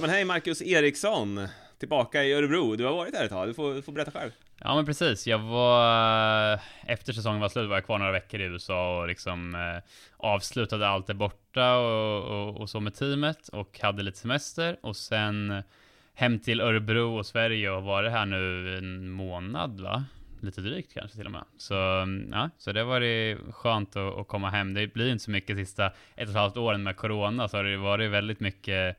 Ja 0.00 0.06
men 0.06 0.14
hej 0.14 0.24
Marcus 0.24 0.62
Eriksson, 0.62 1.48
tillbaka 1.78 2.24
i 2.24 2.32
Örebro. 2.32 2.76
Du 2.76 2.84
har 2.84 2.92
varit 2.92 3.14
här 3.14 3.24
ett 3.24 3.30
tag, 3.30 3.48
du 3.48 3.54
får, 3.54 3.74
du 3.74 3.82
får 3.82 3.92
berätta 3.92 4.10
själv. 4.10 4.30
Ja 4.58 4.76
men 4.76 4.86
precis, 4.86 5.26
jag 5.26 5.38
var 5.38 6.52
eh, 6.52 6.60
efter 6.86 7.12
säsongen 7.12 7.40
var 7.40 7.48
slut 7.48 7.68
var 7.68 7.76
jag 7.76 7.84
kvar 7.84 7.98
några 7.98 8.12
veckor 8.12 8.40
i 8.40 8.44
USA 8.44 9.00
och 9.00 9.08
liksom 9.08 9.54
eh, 9.54 9.82
avslutade 10.16 10.88
allt 10.88 11.06
där 11.06 11.14
borta 11.14 11.76
och, 11.76 12.24
och, 12.24 12.60
och, 12.60 12.70
så 12.70 12.80
med 12.80 12.94
teamet 12.94 13.48
och 13.48 13.80
hade 13.82 14.02
lite 14.02 14.18
semester 14.18 14.76
och 14.80 14.96
sen 14.96 15.62
hem 16.14 16.38
till 16.38 16.60
Örebro 16.60 17.18
och 17.18 17.26
Sverige 17.26 17.70
och 17.70 17.82
varit 17.82 18.12
här 18.12 18.26
nu 18.26 18.76
en 18.78 19.10
månad 19.10 19.80
va? 19.80 20.04
Lite 20.40 20.60
drygt 20.60 20.94
kanske 20.94 21.16
till 21.16 21.26
och 21.26 21.32
med. 21.32 21.44
Så, 21.58 21.74
mm, 21.74 22.28
ja, 22.32 22.50
så 22.58 22.72
det 22.72 22.84
var 22.84 23.00
det 23.00 23.38
skönt 23.52 23.96
att, 23.96 24.18
att 24.18 24.28
komma 24.28 24.50
hem. 24.50 24.74
Det 24.74 24.86
blir 24.86 25.12
inte 25.12 25.24
så 25.24 25.30
mycket 25.30 25.56
sista 25.56 25.86
ett 25.86 25.94
och 26.16 26.22
ett 26.22 26.34
halvt 26.34 26.56
åren 26.56 26.82
med 26.82 26.96
Corona 26.96 27.48
så 27.48 27.56
har 27.56 27.64
det 27.64 27.76
varit 27.76 28.10
väldigt 28.10 28.40
mycket 28.40 28.96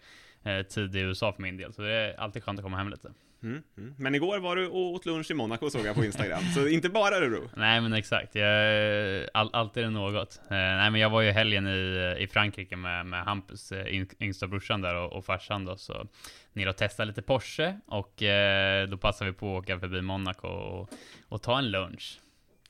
tid 0.70 0.96
i 0.96 1.00
USA 1.00 1.34
för 1.34 1.42
min 1.42 1.58
del. 1.58 1.74
Så 1.74 1.82
det 1.82 1.92
är 1.92 2.20
alltid 2.20 2.44
skönt 2.44 2.60
att 2.60 2.64
komma 2.64 2.78
hem 2.78 2.90
lite. 2.90 3.12
Mm, 3.44 3.64
mm. 3.78 3.96
Men 3.98 4.16
igår 4.16 4.40
var 4.40 4.56
du 4.56 4.68
och 4.68 4.94
åt 4.94 5.06
lunch 5.06 5.32
i 5.32 5.34
Monaco 5.34 5.70
såg 5.70 5.86
jag 5.86 5.96
på 5.96 6.06
Instagram, 6.06 6.42
så 6.56 6.68
inte 6.68 6.90
bara 6.90 7.16
Örebro. 7.16 7.50
Nej 7.56 7.82
men 7.82 7.94
exakt, 7.94 8.36
jag, 8.36 9.30
all, 9.34 9.50
alltid 9.54 9.84
är 9.84 9.88
det 9.88 9.94
något. 9.94 10.42
Eh, 10.44 10.58
nej 10.58 10.92
men 10.92 11.02
jag 11.02 11.10
var 11.10 11.22
ju 11.22 11.32
helgen 11.32 11.68
i, 11.68 12.16
i 12.20 12.28
Frankrike 12.28 12.76
med, 12.76 13.06
med 13.06 13.24
Hampus, 13.24 13.72
eh, 13.72 14.06
yngsta 14.20 14.48
brorsan 14.48 14.82
där 14.82 14.96
och, 14.96 15.14
och 15.14 15.26
farsan 15.26 15.66
då, 15.66 15.78
så 15.78 16.08
ner 16.54 16.68
och 16.68 16.78
testa 16.78 17.04
lite 17.04 17.22
Porsche 17.22 17.80
och 17.86 18.24
eh, 18.24 18.88
då 18.88 18.98
passade 18.98 19.32
vi 19.32 19.38
på 19.38 19.58
att 19.58 19.64
åka 19.64 19.80
förbi 19.80 20.02
Monaco 20.02 20.48
och, 20.48 20.90
och 21.30 21.42
ta 21.42 21.58
en 21.58 21.72
lunch. 21.72 22.20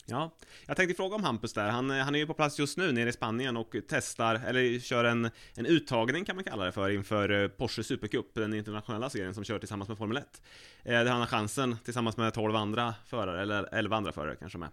Ja, 0.05 0.31
jag 0.65 0.77
tänkte 0.77 0.95
fråga 0.95 1.15
om 1.15 1.23
Hampus 1.23 1.53
där. 1.53 1.69
Han, 1.69 1.91
eh, 1.91 1.97
han 1.97 2.15
är 2.15 2.19
ju 2.19 2.27
på 2.27 2.33
plats 2.33 2.59
just 2.59 2.77
nu 2.77 2.91
nere 2.91 3.09
i 3.09 3.13
Spanien 3.13 3.57
och 3.57 3.75
testar, 3.87 4.41
eller 4.47 4.79
kör 4.79 5.03
en, 5.03 5.29
en 5.55 5.65
uttagning 5.65 6.25
kan 6.25 6.35
man 6.35 6.43
kalla 6.45 6.65
det 6.65 6.71
för, 6.71 6.89
inför 6.89 7.43
eh, 7.43 7.47
Porsche 7.47 7.83
Supercup, 7.83 8.33
den 8.33 8.53
internationella 8.53 9.09
serien 9.09 9.33
som 9.33 9.43
kör 9.43 9.59
tillsammans 9.59 9.89
med 9.89 9.97
Formel 9.97 10.17
1. 10.17 10.41
Eh, 10.83 10.91
där 10.91 11.05
han 11.05 11.19
har 11.19 11.27
chansen, 11.27 11.77
tillsammans 11.83 12.17
med 12.17 12.33
12 12.33 12.55
andra 12.55 12.93
förare, 13.05 13.41
eller 13.41 13.69
11 13.71 13.97
andra 13.97 14.11
förare 14.11 14.35
kanske 14.35 14.57
med, 14.57 14.69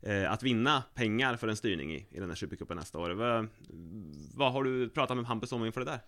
eh, 0.00 0.32
att 0.32 0.42
vinna 0.42 0.82
pengar 0.94 1.36
för 1.36 1.48
en 1.48 1.56
styrning 1.56 1.94
i, 1.94 2.06
i 2.10 2.20
den 2.20 2.28
här 2.28 2.36
Supercupen 2.36 2.76
nästa 2.76 2.98
år. 2.98 3.10
V, 3.10 3.48
vad 4.34 4.52
har 4.52 4.64
du 4.64 4.88
pratat 4.90 5.16
med 5.16 5.26
Hampus 5.26 5.52
om 5.52 5.66
inför 5.66 5.80
det 5.80 5.90
där? 5.90 6.00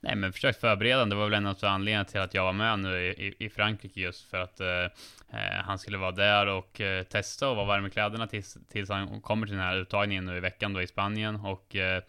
Nej 0.00 0.16
men 0.16 0.32
försökt 0.32 0.60
förberedande 0.60 1.16
var 1.16 1.24
väl 1.24 1.34
en 1.34 1.46
av 1.46 1.56
anledningarna 1.62 2.04
till 2.04 2.20
att 2.20 2.34
jag 2.34 2.44
var 2.44 2.52
med 2.52 2.78
nu 2.78 3.06
i, 3.06 3.34
i 3.38 3.50
Frankrike 3.50 4.00
just 4.00 4.30
för 4.30 4.36
att 4.36 4.60
eh, 4.60 4.84
eh, 5.32 5.64
han 5.64 5.78
skulle 5.78 5.98
vara 5.98 6.10
där 6.10 6.46
och 6.46 6.80
eh, 6.80 7.02
testa 7.02 7.48
och 7.48 7.56
vara 7.56 7.66
varm 7.66 7.86
i 7.86 7.90
kläderna 7.90 8.26
tills, 8.26 8.58
tills 8.72 8.90
han 8.90 9.20
kommer 9.20 9.46
till 9.46 9.56
den 9.56 9.64
här 9.64 9.76
uttagningen 9.76 10.24
nu 10.24 10.36
i 10.36 10.40
veckan 10.40 10.72
då 10.72 10.82
i 10.82 10.86
Spanien. 10.86 11.36
Och 11.36 11.76
eh, 11.76 12.02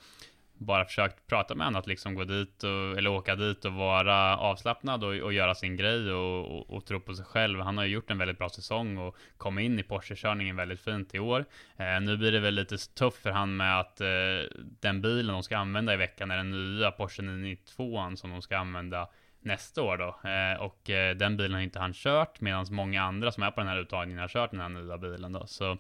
bara 0.66 0.86
försökt 0.86 1.28
prata 1.28 1.56
med 1.56 1.66
honom 1.66 1.80
att 1.80 1.88
liksom 1.88 2.16
gå 2.16 2.24
dit 2.24 2.64
och, 2.64 2.98
eller 2.98 3.10
åka 3.10 3.36
dit 3.36 3.66
och 3.66 3.74
vara 3.74 4.38
avslappnad 4.38 5.04
och, 5.04 5.16
och 5.16 5.34
göra 5.34 5.56
sin 5.56 5.78
grej 5.78 6.12
och, 6.12 6.58
och, 6.58 6.70
och, 6.70 6.86
tro 6.86 7.00
på 7.00 7.14
sig 7.14 7.26
själv. 7.26 7.60
Han 7.60 7.78
har 7.78 7.86
ju 7.86 7.92
gjort 7.92 8.12
en 8.12 8.18
väldigt 8.18 8.38
bra 8.38 8.50
säsong 8.50 8.98
och 8.98 9.16
kom 9.38 9.60
in 9.60 9.80
i 9.80 9.84
Porsche-körningen 9.84 10.56
väldigt 10.56 10.82
fint 10.82 11.16
i 11.16 11.20
år. 11.20 11.46
Eh, 11.78 12.02
nu 12.02 12.18
blir 12.18 12.32
det 12.32 12.40
väl 12.40 12.54
lite 12.54 12.78
tufft 12.78 13.22
för 13.22 13.32
han 13.32 13.58
med 13.58 13.80
att 13.80 14.02
eh, 14.02 14.08
den 14.80 15.02
bilen 15.02 15.34
de 15.34 15.44
ska 15.44 15.58
använda 15.58 15.94
i 15.94 15.98
veckan 15.98 16.32
är 16.32 16.38
den 16.38 16.52
nya 16.52 16.92
Porsche 16.92 17.22
992 17.22 18.16
som 18.16 18.30
de 18.30 18.42
ska 18.42 18.58
använda 18.58 19.08
nästa 19.42 19.82
år 19.82 19.98
då. 19.98 20.30
Eh, 20.30 20.62
och 20.62 20.90
eh, 20.90 21.16
den 21.16 21.38
bilen 21.38 21.54
har 21.54 21.62
inte 21.62 21.80
han 21.80 21.94
kört, 21.94 22.42
medan 22.42 22.66
många 22.72 23.04
andra 23.04 23.32
som 23.32 23.44
är 23.44 23.52
på 23.52 23.62
den 23.62 23.70
här 23.70 23.78
uttagningen 23.78 24.22
har 24.22 24.28
kört 24.28 24.52
den 24.52 24.60
här 24.60 24.70
nya 24.70 24.98
bilen 24.98 25.32
då. 25.32 25.48
Så 25.48 25.72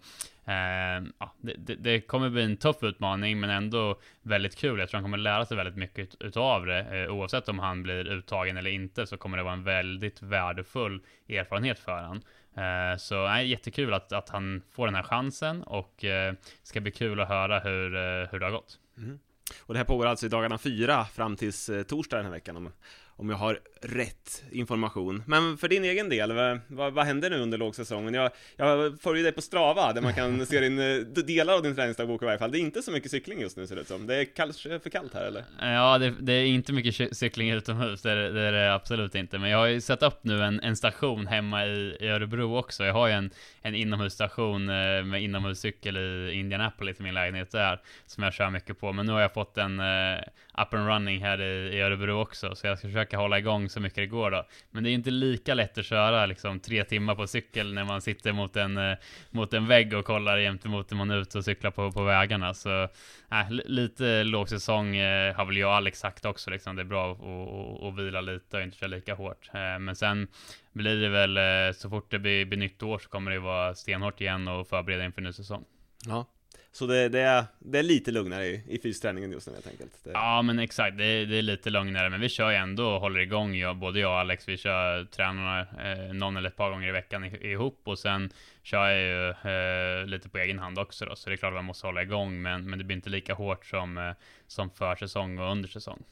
eh, 0.46 1.04
ja, 1.20 1.34
det, 1.42 1.54
det, 1.58 1.76
det, 1.76 2.02
kommer 2.02 2.30
bli 2.30 2.44
en 2.44 2.58
tuff 2.58 2.84
utmaning, 2.84 3.40
men 3.40 3.50
ändå 3.50 4.00
väldigt 4.22 4.56
kul. 4.56 4.80
Jag 4.80 4.90
tror 4.90 4.98
han 4.98 5.04
kommer 5.04 5.18
lära 5.18 5.46
sig 5.46 5.58
väldigt 5.58 5.78
mycket 5.78 6.16
utav 6.22 6.66
det. 6.66 6.80
Eh, 6.80 7.14
oavsett 7.14 7.50
om 7.50 7.60
han 7.60 7.84
blir 7.84 8.08
uttagen 8.08 8.58
eller 8.58 8.72
inte, 8.72 9.08
så 9.08 9.18
kommer 9.18 9.38
det 9.38 9.44
vara 9.44 9.54
en 9.54 9.64
väldigt 9.64 10.22
värdefull 10.22 11.02
erfarenhet 11.30 11.80
för 11.80 12.02
honom. 12.02 12.22
Eh, 12.56 12.98
så 12.98 13.28
nej, 13.28 13.48
jättekul 13.48 13.94
att, 13.94 14.12
att 14.12 14.30
han 14.30 14.62
får 14.72 14.88
den 14.88 14.96
här 14.96 15.04
chansen 15.04 15.64
och 15.64 16.06
eh, 16.06 16.34
ska 16.64 16.82
bli 16.82 16.92
kul 16.92 17.20
att 17.20 17.28
höra 17.28 17.60
hur, 17.60 17.96
eh, 17.96 18.28
hur 18.32 18.40
det 18.40 18.46
har 18.46 18.52
gått. 18.52 18.80
Mm. 18.98 19.20
Och 19.60 19.74
det 19.74 19.78
här 19.78 19.86
pågår 19.86 20.06
alltså 20.06 20.26
i 20.26 20.30
dagarna 20.30 20.58
fyra 20.58 21.06
fram 21.06 21.36
tills 21.36 21.70
eh, 21.70 21.84
torsdag 21.84 22.18
den 22.18 22.26
här 22.26 22.32
veckan 22.32 22.58
om, 22.58 22.72
om 23.16 23.30
jag 23.30 23.38
har 23.38 23.60
rätt 23.82 24.44
information. 24.52 25.24
Men 25.28 25.58
för 25.58 25.68
din 25.68 25.84
egen 25.84 26.10
del, 26.10 26.32
vad, 26.68 26.94
vad, 26.94 27.06
händer 27.06 27.30
nu 27.30 27.40
under 27.40 27.58
lågsäsongen? 27.58 28.14
Jag, 28.14 28.32
jag 28.56 29.02
följer 29.02 29.24
dig 29.24 29.32
på 29.32 29.42
Strava, 29.42 29.94
där 29.94 30.02
man 30.02 30.14
kan 30.14 30.46
se 30.46 30.60
din, 30.60 30.80
eh, 30.80 30.96
delar 31.06 31.54
av 31.54 31.64
din 31.64 31.76
träningsdagbok 31.76 32.22
i 32.22 32.26
varje 32.26 32.38
fall. 32.38 32.52
Det 32.52 32.58
är 32.58 32.60
inte 32.60 32.82
så 32.82 32.92
mycket 32.92 33.12
cykling 33.12 33.42
just 33.42 33.58
nu 33.58 33.68
ser 33.68 33.76
det 33.76 33.82
ut 33.82 33.88
som. 33.88 34.08
Det 34.08 34.16
är 34.16 34.26
kanske 34.26 34.80
för 34.80 34.90
kallt 34.90 35.14
här 35.14 35.26
eller? 35.26 35.44
Ja, 35.60 35.98
det, 35.98 36.16
det 36.20 36.34
är 36.34 36.46
inte 36.46 36.74
mycket 36.74 37.18
cykling 37.18 37.52
utomhus, 37.52 38.02
det 38.02 38.12
är 38.12 38.16
det, 38.16 38.42
är 38.42 38.52
det 38.52 38.74
absolut 38.74 39.16
inte. 39.16 39.40
Men 39.40 39.50
jag 39.50 39.58
har 39.58 39.68
ju 39.68 39.82
satt 39.82 40.04
upp 40.04 40.24
nu 40.24 40.44
en, 40.44 40.60
en 40.60 40.76
station 40.76 41.28
hemma 41.28 41.66
i, 41.66 41.98
i 42.00 42.08
Örebro 42.08 42.58
också. 42.58 42.84
Jag 42.84 42.94
har 42.94 43.08
ju 43.08 43.14
en, 43.14 43.32
en 43.62 43.76
inomhusstation 43.76 44.70
eh, 44.70 45.04
med 45.04 45.24
inomhuscykel 45.24 45.98
i 45.98 46.32
Indianapolis 46.34 47.00
i 47.00 47.04
min 47.04 47.14
lägenhet 47.14 47.52
där, 47.52 47.82
som 48.06 48.24
jag 48.24 48.34
kör 48.34 48.50
mycket 48.50 48.80
på. 48.80 48.94
Men 48.94 49.06
nu 49.06 49.12
har 49.12 49.22
jag 49.22 49.34
fått 49.34 49.58
en 49.58 49.80
uh, 49.80 50.20
up 50.58 50.74
and 50.74 50.88
running 50.88 51.22
här 51.22 51.42
i, 51.42 51.78
i 51.78 51.82
Örebro 51.82 52.22
också, 52.22 52.56
så 52.56 52.68
jag 52.68 52.78
ska 52.78 52.88
försöka 52.88 53.18
hålla 53.18 53.40
igång 53.40 53.70
så 53.70 53.80
mycket 53.80 53.96
det 53.96 54.08
går 54.08 54.32
då. 54.32 54.48
Men 54.72 54.84
det 54.84 54.90
är 54.90 54.94
inte 54.94 55.12
lika 55.12 55.54
lätt 55.54 55.78
att 55.78 55.86
köra 55.86 56.26
liksom 56.26 56.60
tre 56.60 56.84
timmar 56.84 57.16
på 57.16 57.28
cykel 57.28 57.74
när 57.74 57.84
man 57.84 58.02
sitter 58.02 58.32
mot 58.32 58.56
en, 58.56 58.78
eh, 58.78 58.98
mot 59.30 59.54
en 59.54 59.68
vägg 59.68 59.94
och 59.94 60.06
kollar 60.06 60.38
jämte 60.38 60.68
mot 60.68 60.92
man 60.92 61.12
är 61.12 61.18
ute 61.18 61.38
och 61.38 61.46
cyklar 61.46 61.72
på, 61.72 61.92
på 61.92 62.04
vägarna. 62.04 62.54
Så 62.54 62.84
äh, 63.32 63.50
lite 63.50 64.24
lågsäsong 64.24 64.96
eh, 64.96 65.36
har 65.36 65.46
väl 65.46 65.58
jag 65.58 65.70
och 65.70 65.76
Alex 65.76 66.00
sagt 66.00 66.26
också 66.26 66.50
liksom. 66.50 66.76
Det 66.76 66.82
är 66.82 66.86
bra 66.86 67.12
att, 67.12 67.98
vila 68.00 68.22
lite 68.22 68.58
och 68.58 68.64
inte 68.64 68.78
köra 68.78 68.88
lika 68.88 69.16
hårt. 69.16 69.50
Eh, 69.54 69.80
men 69.80 69.96
sen 69.96 70.28
blir 70.74 71.02
det 71.02 71.10
väl 71.10 71.38
eh, 71.38 71.74
så 71.76 71.90
fort 71.90 72.12
det 72.12 72.20
blir, 72.20 72.46
blir 72.46 72.60
nytt 72.60 72.84
år 72.84 73.00
så 73.00 73.10
kommer 73.10 73.32
det 73.32 73.40
vara 73.40 73.76
stenhårt 73.76 74.22
igen 74.22 74.48
och 74.48 74.68
förbereda 74.68 75.06
inför 75.06 75.22
ny 75.22 75.34
säsong. 75.34 75.66
Ja, 76.06 76.26
så 76.74 76.86
det, 76.88 77.10
det, 77.10 77.20
är, 77.20 77.46
det 77.60 77.80
är 77.80 77.84
lite 77.84 78.12
lugnare 78.12 78.46
i, 78.46 78.64
i 78.68 78.80
fysträningen 78.80 79.32
just 79.32 79.48
nu 79.48 79.54
helt 79.54 79.68
enkelt. 79.68 80.04
Det... 80.04 80.12
Ja 80.14 80.42
men 80.42 80.60
exakt, 80.60 80.98
det, 80.98 81.26
det, 81.26 81.38
är 81.38 81.42
lite 81.42 81.70
lugnare. 81.70 82.10
Men 82.10 82.22
vi 82.22 82.30
kör 82.30 82.50
ju 82.50 82.56
ändå 82.56 82.90
och 82.90 83.00
håller 83.00 83.20
igång. 83.20 83.56
Jag, 83.56 83.78
både 83.78 84.00
jag 84.00 84.12
och 84.12 84.20
Alex, 84.20 84.48
vi 84.48 84.58
kör 84.58 85.06
tränarna 85.06 85.60
eh, 85.60 86.14
någon 86.14 86.38
eller 86.38 86.50
ett 86.50 86.56
par 86.56 86.70
gånger 86.70 86.88
i 86.88 86.92
veckan 86.92 87.26
ihop. 87.26 87.82
Och 87.84 88.00
sen 88.00 88.30
kör 88.64 88.88
jag 88.88 89.00
ju 89.02 89.30
eh, 89.30 90.06
lite 90.06 90.30
på 90.30 90.38
egen 90.38 90.60
hand 90.60 90.80
också 90.80 91.06
då. 91.06 91.16
Så 91.16 91.30
det 91.30 91.36
är 91.36 91.38
klart 91.38 91.52
att 91.52 91.56
man 91.56 91.66
måste 91.66 91.88
hålla 91.88 92.02
igång. 92.02 92.42
Men, 92.42 92.70
men 92.70 92.80
det 92.80 92.86
blir 92.86 92.96
inte 92.96 93.10
lika 93.10 93.34
hårt 93.34 93.66
som, 93.66 93.98
eh, 93.98 94.12
som 94.48 94.70
försäsong 94.70 95.40
och 95.40 95.52
undersäsong. 95.52 96.04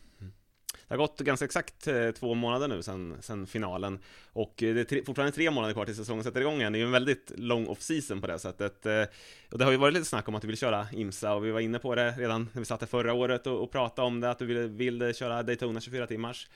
Det 0.90 0.96
har 0.96 0.98
gått 0.98 1.20
ganska 1.20 1.46
exakt 1.46 1.88
eh, 1.88 2.12
två 2.12 2.34
månader 2.34 2.68
nu 2.68 2.84
sedan, 2.84 3.18
sen 3.22 3.48
finalen 3.48 4.00
och 4.34 4.64
eh, 4.64 4.74
det 4.74 4.82
är 4.82 4.84
tre, 4.84 5.04
fortfarande 5.06 5.36
tre 5.36 5.52
månader 5.52 5.74
kvar 5.74 5.86
till 5.86 5.96
säsongen 5.96 6.24
sätter 6.24 6.42
igång 6.42 6.60
igen. 6.60 6.74
Det 6.74 6.78
är 6.78 6.80
ju 6.80 6.86
en 6.86 6.92
väldigt 6.92 7.32
lång 7.36 7.68
off-season 7.68 8.22
på 8.22 8.28
det 8.28 8.40
sättet. 8.40 8.86
Eh, 8.86 9.04
och 9.52 9.58
det 9.58 9.66
har 9.66 9.72
ju 9.72 9.78
varit 9.78 9.94
lite 9.94 10.06
snack 10.06 10.28
om 10.28 10.36
att 10.36 10.42
du 10.42 10.48
vill 10.48 10.58
köra 10.58 10.88
IMSA 10.94 11.34
och 11.34 11.46
vi 11.46 11.52
var 11.52 11.60
inne 11.60 11.80
på 11.80 11.96
det 11.96 12.12
redan 12.12 12.50
när 12.54 12.60
vi 12.60 12.66
satt 12.66 12.82
här 12.82 12.88
förra 12.88 13.14
året 13.14 13.48
och, 13.48 13.64
och 13.64 13.72
pratade 13.72 14.08
om 14.08 14.20
det, 14.20 14.30
att 14.30 14.40
du 14.40 14.46
ville, 14.46 14.68
vill 14.68 15.16
köra 15.16 15.44
Daytona 15.44 15.82
24 15.82 16.08
timmars. 16.08 16.48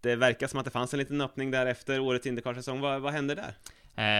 Det 0.00 0.16
verkar 0.16 0.46
som 0.46 0.58
att 0.58 0.64
det 0.64 0.70
fanns 0.70 0.92
en 0.92 0.98
liten 0.98 1.20
öppning 1.20 1.50
där 1.50 1.66
efter 1.66 2.00
årets 2.00 2.26
Indycar-säsong. 2.26 2.80
Vad, 2.80 3.00
vad 3.00 3.12
hände 3.12 3.34
där? 3.34 3.54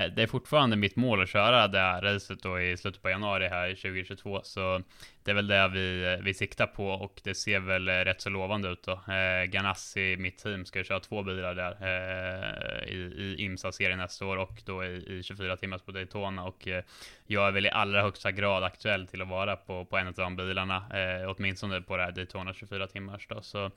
Det 0.08 0.22
är 0.22 0.26
fortfarande 0.26 0.76
mitt 0.76 0.96
mål 0.96 1.22
att 1.22 1.28
köra 1.28 1.68
det 1.68 1.78
här 1.78 2.02
racet 2.02 2.42
då 2.42 2.60
i 2.60 2.76
slutet 2.76 3.02
på 3.02 3.10
januari 3.10 3.48
här 3.48 3.68
2022, 3.68 4.40
så 4.42 4.82
det 5.28 5.32
är 5.32 5.34
väl 5.34 5.46
det 5.46 5.68
vi, 5.68 6.18
vi 6.22 6.34
siktar 6.34 6.66
på 6.66 6.88
och 6.88 7.20
det 7.24 7.34
ser 7.34 7.60
väl 7.60 7.88
eh, 7.88 7.92
rätt 7.92 8.20
så 8.20 8.30
lovande 8.30 8.68
ut 8.68 8.82
då. 8.82 8.92
Eh, 8.92 9.44
Ganassi, 9.44 10.16
mitt 10.16 10.38
team, 10.38 10.64
ska 10.64 10.84
köra 10.84 11.00
två 11.00 11.22
bilar 11.22 11.54
där 11.54 11.76
eh, 11.80 12.88
i, 12.88 12.96
i 12.96 13.36
IMSA-serien 13.38 13.98
nästa 13.98 14.26
år 14.26 14.36
och 14.36 14.62
då 14.64 14.84
i, 14.84 15.18
i 15.18 15.22
24 15.22 15.56
timmars 15.56 15.82
på 15.82 15.92
Daytona 15.92 16.44
och 16.44 16.68
eh, 16.68 16.84
jag 17.26 17.48
är 17.48 17.52
väl 17.52 17.66
i 17.66 17.70
allra 17.70 18.02
högsta 18.02 18.32
grad 18.32 18.64
aktuell 18.64 19.06
till 19.06 19.22
att 19.22 19.28
vara 19.28 19.56
på, 19.56 19.84
på 19.84 19.96
en 19.96 20.06
av 20.06 20.12
de 20.12 20.36
bilarna, 20.36 20.76
eh, 20.76 21.34
åtminstone 21.36 21.82
på 21.82 21.96
det 21.96 22.02
här 22.02 22.12
Daytona 22.12 22.54
24 22.54 22.86
timmars 22.86 23.26
då. 23.28 23.42
Så 23.42 23.64
eh, 23.64 23.70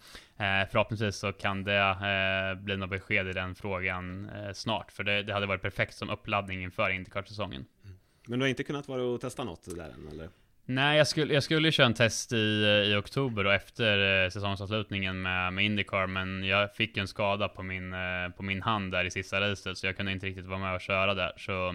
förhoppningsvis 0.72 1.16
så 1.16 1.34
kan 1.34 1.64
det 1.64 1.80
eh, 1.80 2.64
bli 2.64 2.78
något 2.78 2.90
besked 2.90 3.28
i 3.28 3.34
den 3.34 3.56
frågan 3.56 4.30
eh, 4.30 4.54
snart, 4.54 4.92
för 4.92 5.04
det, 5.04 5.24
det 5.24 5.34
hade 5.34 5.46
varit 5.46 5.62
perfekt 5.62 5.94
som 5.94 6.10
uppladdning 6.10 6.64
inför 6.64 6.90
Indycar-säsongen. 6.90 7.66
Mm. 7.84 7.98
Men 8.28 8.40
du 8.40 8.44
har 8.44 8.50
inte 8.50 8.64
kunnat 8.64 8.88
vara 8.88 9.04
och 9.04 9.22
testa 9.22 9.44
något 9.44 9.76
där 9.76 9.90
än 9.90 10.08
eller? 10.12 10.30
Nej, 10.76 10.98
jag 10.98 11.08
skulle, 11.08 11.34
jag 11.34 11.44
skulle 11.44 11.72
köra 11.72 11.86
en 11.86 11.94
test 11.94 12.34
i, 12.34 12.36
i 12.92 12.96
oktober 12.96 13.46
och 13.46 13.54
efter 13.54 14.24
eh, 14.24 14.30
säsongsavslutningen 14.30 15.22
med, 15.22 15.54
med 15.54 15.66
Indycar, 15.66 16.08
men 16.08 16.44
jag 16.44 16.76
fick 16.76 16.98
en 16.98 17.08
skada 17.08 17.48
på 17.48 17.64
min, 17.64 17.94
eh, 17.94 18.30
på 18.38 18.44
min 18.44 18.62
hand 18.62 18.92
där 18.92 19.06
i 19.06 19.12
sista 19.12 19.42
racet, 19.42 19.78
så 19.78 19.86
jag 19.86 19.98
kunde 19.98 20.12
inte 20.12 20.26
riktigt 20.26 20.46
vara 20.46 20.60
med 20.60 20.76
och 20.76 20.82
köra 20.82 21.14
där. 21.14 21.34
Så, 21.38 21.70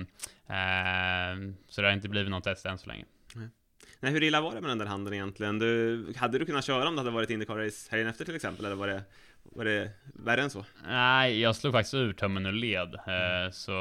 eh, 0.54 1.54
så 1.69 1.81
det 1.81 1.88
har 1.88 1.93
inte 1.93 2.08
blivit 2.08 2.31
något 2.31 2.44
test 2.44 2.66
än 2.66 2.78
så 2.78 2.88
länge. 2.88 3.04
Nej. 4.00 4.12
hur 4.12 4.22
illa 4.22 4.40
var 4.40 4.54
det 4.54 4.60
med 4.60 4.70
den 4.70 4.78
där 4.78 4.87
handen 4.87 5.14
egentligen? 5.14 5.58
Du, 5.58 6.06
hade 6.16 6.38
du 6.38 6.46
kunnat 6.46 6.64
köra 6.64 6.88
om 6.88 6.94
det 6.96 7.00
hade 7.00 7.10
varit 7.10 7.31
Indycar-race 7.31 7.90
helgen 7.90 8.08
efter 8.08 8.25
till 8.25 8.37
exempel, 8.37 8.64
eller 8.64 8.76
var 8.76 8.87
det, 8.87 9.02
var 9.43 9.64
det 9.64 9.90
värre 10.14 10.43
än 10.43 10.50
så? 10.50 10.64
Nej, 10.87 11.40
jag 11.40 11.56
slog 11.56 11.72
faktiskt 11.72 11.94
ur 11.94 12.12
tummen 12.12 12.46
ur 12.46 12.52
led, 12.52 12.96
mm. 13.06 13.52
så 13.52 13.72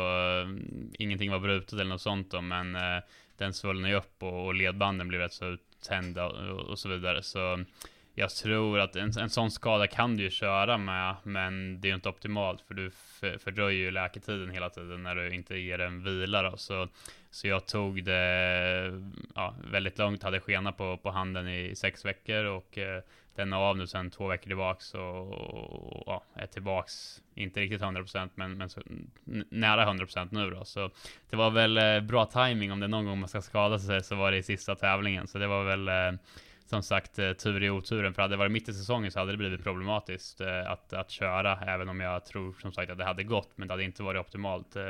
mm, 0.44 0.92
ingenting 1.00 1.32
var 1.32 1.40
brutet 1.40 1.74
eller 1.74 1.86
något 1.86 2.02
sånt 2.02 2.32
då, 2.32 2.42
men 2.42 2.78
den 3.38 3.54
svullnade 3.54 3.94
ju 3.94 4.00
upp 4.00 4.24
och, 4.24 4.46
och 4.46 4.56
ledbanden 4.56 5.08
blev 5.08 5.22
rätt 5.22 5.34
så 5.34 5.46
uttända 5.46 6.26
och, 6.26 6.60
och, 6.60 6.80
så 6.80 6.90
vidare. 6.90 7.24
Så 7.24 7.64
jag 8.14 8.30
tror 8.30 8.80
att 8.80 8.96
en, 8.96 9.12
en 9.20 9.30
sån 9.30 9.52
skada 9.52 9.88
kan 9.88 10.18
du 10.18 10.24
ju 10.24 10.30
köra 10.30 10.78
med, 10.78 11.16
men 11.24 11.82
det 11.82 11.88
är 11.88 11.90
ju 11.90 11.96
inte 11.96 12.10
optimalt 12.10 12.62
för 12.62 12.74
du 12.74 12.92
fördröjer 13.40 13.80
ju 13.80 13.92
läketiden 13.92 14.50
hela 14.50 14.70
tiden 14.70 15.04
när 15.04 15.16
du 15.16 15.36
inte 15.36 15.56
ger 15.56 15.78
den 15.78 16.04
vila 16.04 16.42
då. 16.42 16.58
Så, 16.58 16.88
så 17.32 17.48
jag 17.48 17.66
tog 17.66 18.04
det 18.04 19.02
ja, 19.36 19.56
väldigt 19.72 19.98
långt, 19.98 20.24
hade 20.24 20.40
skena 20.40 20.72
på, 20.72 20.98
på 20.98 21.12
handen 21.12 21.48
i 21.48 21.76
sex 21.76 22.06
veckor 22.06 22.44
och 22.44 22.78
eh, 22.78 23.02
den 23.36 23.54
är 23.54 23.58
av 23.58 23.78
nu 23.78 23.88
sedan 23.88 24.12
två 24.12 24.28
veckor 24.28 24.48
tillbaks 24.48 24.94
och, 24.94 25.32
och 25.32 26.04
ja, 26.06 26.24
är 26.34 26.48
tillbaks, 26.48 27.22
inte 27.36 27.60
riktigt 27.60 27.82
100% 27.82 28.30
men, 28.36 28.58
men 28.58 28.70
så, 28.70 28.82
nära 29.50 29.86
100% 29.86 30.28
nu 30.32 30.50
då. 30.50 30.66
Så 30.66 30.90
det 31.30 31.36
var 31.36 31.50
väl 31.52 31.78
eh, 31.78 32.00
bra 32.00 32.26
timing 32.26 32.72
om 32.72 32.80
det 32.80 32.88
någon 32.88 33.06
gång 33.06 33.20
man 33.20 33.30
ska 33.30 33.42
skada 33.42 33.80
sig 33.80 34.04
så 34.04 34.16
var 34.16 34.32
det 34.32 34.38
i 34.38 34.44
sista 34.44 34.76
tävlingen. 34.76 35.28
Så 35.28 35.38
det 35.38 35.48
var 35.48 35.64
väl 35.64 35.88
eh, 35.88 36.20
som 36.66 36.84
sagt 36.84 37.20
eh, 37.20 37.34
tur 37.34 37.64
i 37.64 37.70
oturen. 37.70 38.14
För 38.14 38.22
hade 38.22 38.34
det 38.34 38.38
varit 38.38 38.52
mitt 38.52 38.70
i 38.70 38.74
säsongen 38.74 39.12
så 39.12 39.20
hade 39.20 39.32
det 39.32 39.38
blivit 39.38 39.64
problematiskt 39.64 40.42
eh, 40.42 40.72
att, 40.72 40.94
att 40.94 41.12
köra. 41.12 41.60
Även 41.68 41.90
om 41.90 42.00
jag 42.00 42.26
tror 42.26 42.56
som 42.62 42.72
sagt 42.72 42.92
att 42.92 42.98
det 42.98 43.06
hade 43.06 43.24
gått. 43.24 43.52
Men 43.56 43.68
det 43.68 43.74
hade 43.74 43.84
inte 43.84 44.04
varit 44.04 44.20
optimalt 44.20 44.76
eh, 44.76 44.84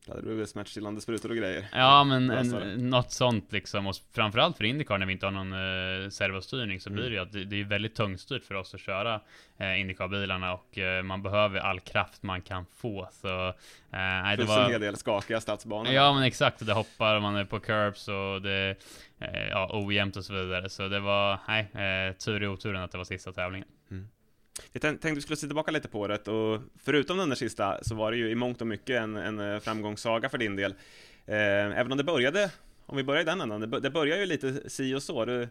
alls. 0.00 0.06
Det 0.06 0.12
hade 0.12 0.22
blivit 0.22 0.48
smärtstillande 0.48 1.00
sprutor 1.00 1.30
och 1.30 1.36
grejer. 1.36 1.68
Ja, 1.72 2.04
men 2.04 2.30
en, 2.30 2.90
något 2.90 3.12
sånt 3.12 3.52
liksom. 3.52 3.86
Och 3.86 3.94
framförallt 4.12 4.56
för 4.56 4.64
Indycar 4.64 4.98
när 4.98 5.06
vi 5.06 5.12
inte 5.12 5.26
har 5.26 5.30
någon 5.30 5.52
eh, 5.52 6.10
servostyrning 6.10 6.80
så 6.80 6.88
mm. 6.88 7.00
blir 7.00 7.10
det 7.10 7.16
ju 7.16 7.22
att 7.22 7.32
det, 7.32 7.44
det 7.44 7.60
är 7.60 7.64
väldigt 7.64 7.94
tungstyrt 7.94 8.44
för 8.44 8.54
oss 8.54 8.74
att 8.74 8.80
köra 8.80 9.20
eh, 9.58 9.80
Indycar-bilarna 9.80 10.54
och 10.54 10.78
eh, 10.78 11.02
man 11.02 11.22
behöver 11.22 11.60
all 11.60 11.80
kraft 11.80 12.22
man 12.22 12.42
kan 12.42 12.66
få. 12.66 13.08
Så, 13.12 13.48
eh, 13.48 13.52
nej, 13.90 14.36
det 14.36 14.44
var... 14.44 14.64
en 14.64 14.70
hel 14.70 14.80
del 14.80 14.96
skakiga 14.96 15.40
stadsbanor. 15.40 15.92
Ja, 15.92 16.12
men 16.14 16.22
exakt. 16.22 16.66
Det 16.66 16.72
hoppar 16.72 17.20
man 17.20 17.36
är 17.36 17.44
på 17.44 17.60
curbs 17.60 18.08
och 18.08 18.42
det 18.42 18.76
eh, 19.20 19.48
ja, 19.50 19.70
ojämnt 19.72 20.16
och 20.16 20.24
så 20.24 20.32
vidare. 20.32 20.68
Så 20.68 20.88
det 20.88 21.00
var, 21.00 21.38
nej, 21.48 21.60
eh, 21.74 22.16
tur 22.16 22.42
i 22.42 22.46
oturen 22.46 22.82
att 22.82 22.92
det 22.92 22.98
var 22.98 23.04
sista 23.04 23.32
tävlingen. 23.32 23.68
Mm. 23.90 24.08
Jag 24.72 24.82
tänkte 24.82 25.12
vi 25.12 25.20
skulle 25.20 25.36
se 25.36 25.46
tillbaka 25.46 25.70
lite 25.70 25.88
på 25.88 26.00
året 26.00 26.28
och 26.28 26.60
förutom 26.84 27.18
den 27.18 27.28
där 27.28 27.36
sista 27.36 27.84
så 27.84 27.94
var 27.94 28.10
det 28.10 28.18
ju 28.18 28.30
i 28.30 28.34
mångt 28.34 28.60
och 28.60 28.66
mycket 28.66 29.00
en, 29.00 29.16
en 29.16 29.40
eh, 29.40 29.60
framgångssaga 29.60 30.28
för 30.28 30.38
din 30.38 30.56
del. 30.56 30.74
Eh, 31.26 31.36
även 31.78 31.92
om 31.92 31.98
det 31.98 32.04
började, 32.04 32.50
om 32.86 32.96
vi 32.96 33.04
börjar 33.04 33.22
i 33.22 33.24
den 33.24 33.40
änden, 33.40 33.60
det, 33.60 33.66
börjar 33.66 33.90
började 33.90 34.20
ju 34.20 34.26
lite 34.26 34.70
si 34.70 34.94
och 34.94 35.02
så. 35.02 35.24
Du, 35.24 35.48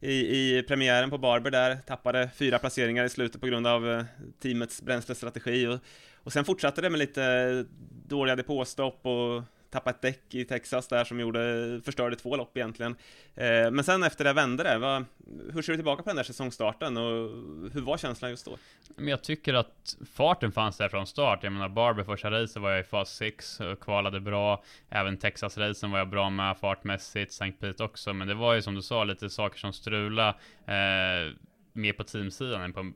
i, 0.00 0.12
I 0.12 0.62
premiären 0.62 1.10
på 1.10 1.18
Barber 1.18 1.50
där 1.50 1.76
tappade 1.76 2.30
fyra 2.36 2.58
placeringar 2.58 3.04
i 3.04 3.08
slutet 3.08 3.40
på 3.40 3.46
grund 3.46 3.66
av 3.66 3.90
eh, 3.90 4.04
teamets 4.42 4.82
bränslestrategi 4.82 5.66
och, 5.66 5.78
och 6.14 6.32
sen 6.32 6.44
fortsatte 6.44 6.80
det 6.80 6.90
med 6.90 6.98
lite 6.98 7.64
dåliga 8.06 8.36
depåstopp 8.36 9.06
och 9.06 9.42
tappade 9.70 9.96
ett 9.96 10.02
däck 10.02 10.34
i 10.34 10.44
Texas 10.44 10.88
där 10.88 11.04
som 11.04 11.20
gjorde, 11.20 11.80
förstörde 11.84 12.16
två 12.16 12.36
lopp 12.36 12.56
egentligen. 12.56 12.96
Eh, 13.34 13.70
men 13.70 13.84
sen 13.84 14.02
efter 14.02 14.24
det 14.24 14.32
vände 14.32 14.62
det. 14.62 14.78
Vad, 14.78 15.04
hur 15.52 15.62
ser 15.62 15.72
du 15.72 15.76
tillbaka 15.76 16.02
på 16.02 16.10
den 16.10 16.16
där 16.16 16.22
säsongstarten 16.22 16.96
och 16.96 17.30
hur 17.72 17.80
var 17.80 17.96
känslan 17.96 18.30
just 18.30 18.44
då? 18.44 18.56
Men 18.96 19.08
jag 19.08 19.22
tycker 19.22 19.54
att 19.54 19.96
farten 20.14 20.52
fanns 20.52 20.76
där 20.76 20.88
från 20.88 21.06
start. 21.06 21.42
Jag 21.42 21.52
menar 21.52 21.68
Barber 21.68 22.04
första 22.04 22.30
racet 22.30 22.62
var 22.62 22.70
jag 22.70 22.80
i 22.80 22.84
fas 22.84 23.16
6 23.16 23.60
och 23.60 23.80
kvalade 23.80 24.20
bra. 24.20 24.64
Även 24.88 25.18
Texas-racen 25.18 25.90
var 25.90 25.98
jag 25.98 26.08
bra 26.08 26.30
med 26.30 26.58
fartmässigt, 26.58 27.32
St. 27.32 27.52
Pete 27.52 27.84
också. 27.84 28.12
Men 28.12 28.28
det 28.28 28.34
var 28.34 28.54
ju 28.54 28.62
som 28.62 28.74
du 28.74 28.82
sa 28.82 29.04
lite 29.04 29.30
saker 29.30 29.58
som 29.58 29.72
strula 29.72 30.28
eh, 30.66 31.32
mer 31.72 31.92
på 31.92 32.04
teamsidan 32.04 32.62
än 32.62 32.72
på 32.72 32.92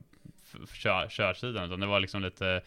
körsidan. 1.09 1.65
Utan 1.65 1.79
det 1.79 1.85
var 1.85 1.99
liksom 1.99 2.21
lite 2.21 2.61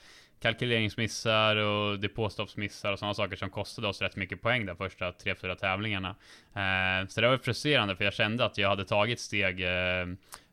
kalkyleringsmissar 0.44 1.56
och 1.56 2.00
depåstoppsmissar 2.00 2.93
och 2.93 2.99
sådana 2.99 3.14
saker 3.14 3.37
som 3.37 3.50
kostade 3.50 3.88
oss 3.88 4.02
rätt 4.02 4.17
mycket 4.17 4.43
poäng 4.43 4.67
de 4.67 4.76
första 4.76 5.11
3-4 5.11 5.55
tävlingarna. 5.55 6.08
Eh, 6.55 7.08
så 7.08 7.20
det 7.20 7.29
var 7.29 7.38
frustrerande 7.38 7.96
för 7.96 8.05
jag 8.05 8.14
kände 8.14 8.44
att 8.44 8.58
jag 8.58 8.69
hade 8.69 8.85
tagit 8.85 9.20
steg 9.20 9.61
eh, 9.61 10.06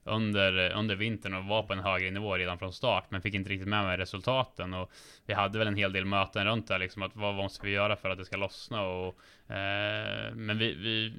under, 0.03 0.71
under 0.71 0.95
vintern 0.95 1.33
och 1.33 1.45
var 1.45 1.63
på 1.63 1.73
en 1.73 1.79
högre 1.79 2.11
nivå 2.11 2.37
redan 2.37 2.59
från 2.59 2.73
start, 2.73 3.05
men 3.09 3.21
fick 3.21 3.33
inte 3.33 3.49
riktigt 3.49 3.67
med 3.67 3.83
mig 3.85 3.97
resultaten. 3.97 4.73
Och 4.73 4.91
vi 5.25 5.33
hade 5.33 5.59
väl 5.59 5.67
en 5.67 5.75
hel 5.75 5.93
del 5.93 6.05
möten 6.05 6.45
runt 6.45 6.67
där, 6.67 6.79
liksom 6.79 7.01
att 7.01 7.15
vad 7.15 7.35
måste 7.35 7.65
vi 7.65 7.71
göra 7.71 7.95
för 7.95 8.09
att 8.09 8.17
det 8.17 8.25
ska 8.25 8.37
lossna? 8.37 8.81
Och, 8.81 9.07
eh, 9.55 10.33
men 10.33 10.57
vi, 10.57 10.73
vi 10.73 11.13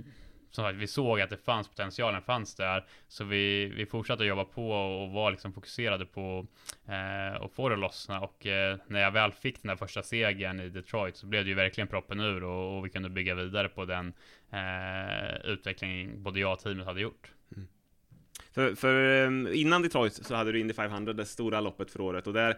som 0.52 0.64
sagt, 0.64 0.78
vi 0.78 0.86
såg 0.86 1.20
att 1.20 1.30
det 1.30 1.36
fanns 1.36 1.68
potentialen 1.68 2.22
fanns 2.22 2.54
där. 2.54 2.84
Så 3.08 3.24
vi, 3.24 3.66
vi 3.66 3.86
fortsatte 3.86 4.24
jobba 4.24 4.44
på 4.44 4.70
och 4.70 5.10
var 5.10 5.30
liksom 5.30 5.52
fokuserade 5.52 6.06
på 6.06 6.46
eh, 6.88 7.42
att 7.42 7.52
få 7.52 7.68
det 7.68 7.74
att 7.74 7.80
lossna. 7.80 8.20
Och 8.20 8.46
eh, 8.46 8.76
när 8.86 9.00
jag 9.00 9.10
väl 9.10 9.32
fick 9.32 9.62
den 9.62 9.68
där 9.68 9.76
första 9.76 10.02
segern 10.02 10.60
i 10.60 10.68
Detroit 10.68 11.16
så 11.16 11.26
blev 11.26 11.44
det 11.44 11.48
ju 11.48 11.54
verkligen 11.54 11.88
proppen 11.88 12.20
ur 12.20 12.44
och, 12.44 12.78
och 12.78 12.84
vi 12.86 12.90
kunde 12.90 13.08
bygga 13.08 13.34
vidare 13.34 13.68
på 13.68 13.84
den 13.84 14.12
eh, 14.50 15.36
utveckling 15.44 16.22
både 16.22 16.40
jag 16.40 16.52
och 16.52 16.58
teamet 16.58 16.86
hade 16.86 17.00
gjort. 17.00 17.32
Mm. 17.56 17.68
För, 18.52 18.74
för, 18.74 19.24
ehm, 19.24 19.48
innan 19.52 19.82
Detroit 19.82 20.14
så 20.14 20.34
hade 20.34 20.52
du 20.52 20.60
Indy 20.60 20.74
500, 20.74 21.12
det 21.12 21.26
stora 21.26 21.60
loppet 21.60 21.90
för 21.90 22.00
året 22.00 22.26
och 22.26 22.32
där 22.32 22.50
eh, 22.50 22.56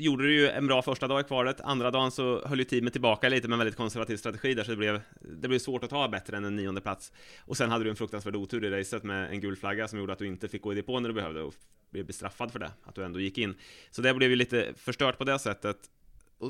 gjorde 0.00 0.24
du 0.24 0.34
ju 0.34 0.48
en 0.48 0.66
bra 0.66 0.82
första 0.82 1.08
dag 1.08 1.20
i 1.20 1.24
kvalet, 1.24 1.60
andra 1.60 1.90
dagen 1.90 2.10
så 2.10 2.46
höll 2.46 2.58
ju 2.58 2.64
teamet 2.64 2.92
tillbaka 2.92 3.28
lite 3.28 3.48
med 3.48 3.54
en 3.54 3.58
väldigt 3.58 3.76
konservativ 3.76 4.16
strategi 4.16 4.54
där 4.54 4.64
så 4.64 4.70
det 4.70 4.76
blev, 4.76 5.00
det 5.20 5.48
blev 5.48 5.58
svårt 5.58 5.84
att 5.84 5.90
ta 5.90 6.08
bättre 6.08 6.36
än 6.36 6.44
en 6.44 6.56
nionde 6.56 6.80
plats. 6.80 7.12
Och 7.40 7.56
sen 7.56 7.70
hade 7.70 7.84
du 7.84 7.90
en 7.90 7.96
fruktansvärd 7.96 8.36
otur 8.36 8.64
i 8.64 8.70
racet 8.70 9.02
med 9.02 9.30
en 9.30 9.40
gul 9.40 9.56
flagga 9.56 9.88
som 9.88 9.98
gjorde 9.98 10.12
att 10.12 10.18
du 10.18 10.26
inte 10.26 10.48
fick 10.48 10.62
gå 10.62 10.72
i 10.72 10.76
depå 10.76 11.00
när 11.00 11.08
du 11.08 11.14
behövde 11.14 11.42
och 11.42 11.54
blev 11.90 12.06
bestraffad 12.06 12.52
för 12.52 12.58
det, 12.58 12.70
att 12.82 12.94
du 12.94 13.04
ändå 13.04 13.20
gick 13.20 13.38
in. 13.38 13.54
Så 13.90 14.02
det 14.02 14.14
blev 14.14 14.30
ju 14.30 14.36
lite 14.36 14.72
förstört 14.76 15.18
på 15.18 15.24
det 15.24 15.38
sättet. 15.38 15.78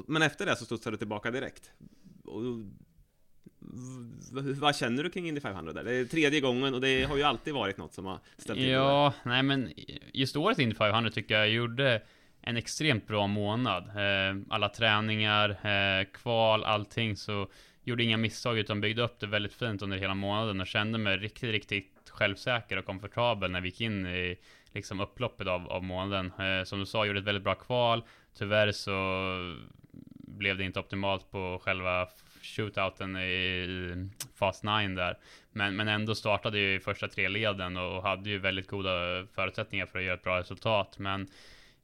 Men 0.06 0.22
efter 0.22 0.46
det 0.46 0.56
så 0.56 0.64
studsade 0.64 0.94
du 0.94 0.98
tillbaka 0.98 1.30
direkt. 1.30 1.70
Och 2.24 2.42
vad 4.60 4.76
känner 4.76 5.02
du 5.02 5.10
kring 5.10 5.28
Indy 5.28 5.40
500? 5.40 5.72
Där? 5.72 5.84
Det 5.84 5.92
är 5.92 6.04
tredje 6.04 6.40
gången 6.40 6.74
och 6.74 6.80
det 6.80 7.04
har 7.04 7.16
ju 7.16 7.22
alltid 7.22 7.54
varit 7.54 7.76
något 7.76 7.94
som 7.94 8.06
har 8.06 8.20
ställt 8.36 8.58
till 8.58 8.68
Ja, 8.68 9.14
nej 9.22 9.42
men 9.42 9.72
just 10.12 10.36
årets 10.36 10.60
Indy 10.60 10.74
500 10.74 11.10
tycker 11.10 11.34
jag 11.34 11.50
gjorde 11.50 12.02
en 12.42 12.56
extremt 12.56 13.06
bra 13.06 13.26
månad. 13.26 13.84
Eh, 13.88 14.42
alla 14.50 14.68
träningar, 14.68 15.50
eh, 15.50 16.04
kval, 16.12 16.64
allting 16.64 17.16
så 17.16 17.48
gjorde 17.84 18.02
inga 18.02 18.16
misstag 18.16 18.58
utan 18.58 18.80
byggde 18.80 19.02
upp 19.02 19.20
det 19.20 19.26
väldigt 19.26 19.54
fint 19.54 19.82
under 19.82 19.98
hela 19.98 20.14
månaden 20.14 20.60
och 20.60 20.66
kände 20.66 20.98
mig 20.98 21.16
riktigt, 21.16 21.50
riktigt 21.50 22.10
självsäker 22.10 22.76
och 22.76 22.84
komfortabel 22.84 23.50
när 23.50 23.60
vi 23.60 23.68
gick 23.68 23.80
in 23.80 24.06
i 24.06 24.36
liksom 24.72 25.00
upploppet 25.00 25.46
av, 25.46 25.68
av 25.68 25.84
månaden. 25.84 26.32
Eh, 26.38 26.64
som 26.64 26.78
du 26.78 26.86
sa, 26.86 27.04
gjorde 27.04 27.18
ett 27.18 27.24
väldigt 27.24 27.44
bra 27.44 27.54
kval. 27.54 28.04
Tyvärr 28.38 28.72
så 28.72 28.94
blev 30.40 30.58
det 30.58 30.64
inte 30.64 30.80
optimalt 30.80 31.30
på 31.30 31.60
själva 31.62 32.08
shootouten 32.42 33.16
i, 33.16 33.20
i 33.20 34.08
fas 34.38 34.62
9 34.62 34.88
där. 34.88 35.18
Men, 35.52 35.76
men 35.76 35.88
ändå 35.88 36.14
startade 36.14 36.58
ju 36.58 36.74
i 36.74 36.80
första 36.80 37.08
tre 37.08 37.28
leden 37.28 37.76
och 37.76 38.02
hade 38.02 38.30
ju 38.30 38.38
väldigt 38.38 38.68
goda 38.68 39.26
förutsättningar 39.34 39.86
för 39.86 39.98
att 39.98 40.04
göra 40.04 40.14
ett 40.14 40.24
bra 40.24 40.38
resultat. 40.38 40.98
Men 40.98 41.28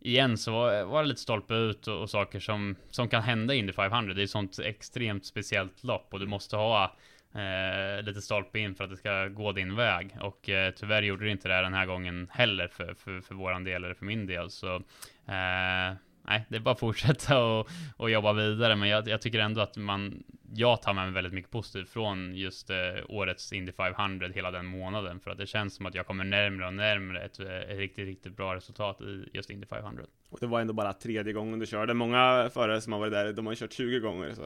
igen 0.06 0.38
så 0.38 0.52
var, 0.52 0.84
var 0.84 1.02
det 1.02 1.08
lite 1.08 1.20
stolpe 1.20 1.54
ut 1.54 1.86
och, 1.86 2.00
och, 2.00 2.10
saker 2.10 2.40
som, 2.40 2.76
som 2.90 3.08
kan 3.08 3.22
hända 3.22 3.54
i 3.54 3.58
Indy 3.58 3.72
500. 3.72 4.14
Det 4.14 4.20
är 4.20 4.24
ett 4.24 4.30
sånt 4.30 4.58
extremt 4.58 5.26
speciellt 5.26 5.84
lopp 5.84 6.08
och 6.10 6.20
du 6.20 6.26
måste 6.26 6.56
ha 6.56 6.96
eh, 7.34 8.02
lite 8.02 8.22
stolpe 8.22 8.58
in 8.58 8.74
för 8.74 8.84
att 8.84 8.90
det 8.90 8.96
ska 8.96 9.28
gå 9.28 9.52
din 9.52 9.76
väg. 9.76 10.16
Och 10.20 10.48
eh, 10.48 10.70
tyvärr 10.70 11.02
gjorde 11.02 11.24
det 11.24 11.30
inte 11.30 11.48
det 11.48 11.62
den 11.62 11.74
här 11.74 11.86
gången 11.86 12.28
heller 12.32 12.68
för, 12.68 12.94
för, 12.94 13.20
för 13.20 13.34
våran 13.34 13.64
del 13.64 13.84
eller 13.84 13.94
för 13.94 14.04
min 14.04 14.26
del. 14.26 14.50
Så 14.50 14.74
eh, 14.74 15.94
nej, 16.28 16.44
det 16.48 16.56
är 16.56 16.60
bara 16.60 16.72
att 16.72 16.80
fortsätta 16.80 17.44
och, 17.44 17.68
och 17.96 18.10
jobba 18.10 18.32
vidare. 18.32 18.76
Men 18.76 18.88
jag, 18.88 19.08
jag, 19.08 19.20
tycker 19.20 19.38
ändå 19.38 19.60
att 19.60 19.76
man, 19.76 20.22
jag 20.54 20.82
tar 20.82 20.94
med 20.94 21.04
mig 21.04 21.14
väldigt 21.14 21.32
mycket 21.32 21.50
positivt 21.50 21.88
från 21.88 22.34
just 22.34 22.70
eh, 22.70 22.76
årets 23.08 23.52
Indy 23.52 23.72
500 23.72 24.28
hela 24.34 24.50
den 24.50 24.66
månaden. 24.66 25.20
För 25.20 25.30
att 25.30 25.38
det 25.38 25.46
känns 25.46 25.74
som 25.74 25.86
att 25.86 25.94
jag 25.94 26.06
kommer 26.06 26.24
närmre 26.24 26.66
och 26.66 26.74
närmre 26.74 27.24
ett, 27.24 27.40
eh, 27.40 27.46
ett 27.46 27.78
riktigt, 27.78 28.06
riktigt 28.06 28.36
bra 28.36 28.54
resultat 28.54 29.00
i 29.00 29.28
just 29.32 29.50
Indy 29.50 29.66
500. 29.66 30.04
Och 30.30 30.38
det 30.40 30.46
var 30.46 30.60
ändå 30.60 30.72
bara 30.72 30.92
tredje 30.92 31.32
gången 31.32 31.58
du 31.58 31.66
körde. 31.66 31.94
Många 31.94 32.50
förare 32.54 32.80
som 32.80 32.92
har 32.92 33.00
varit 33.00 33.12
där, 33.12 33.32
de 33.32 33.46
har 33.46 33.52
ju 33.52 33.56
kört 33.56 33.72
20 33.72 33.98
gånger. 33.98 34.34
Så. 34.34 34.42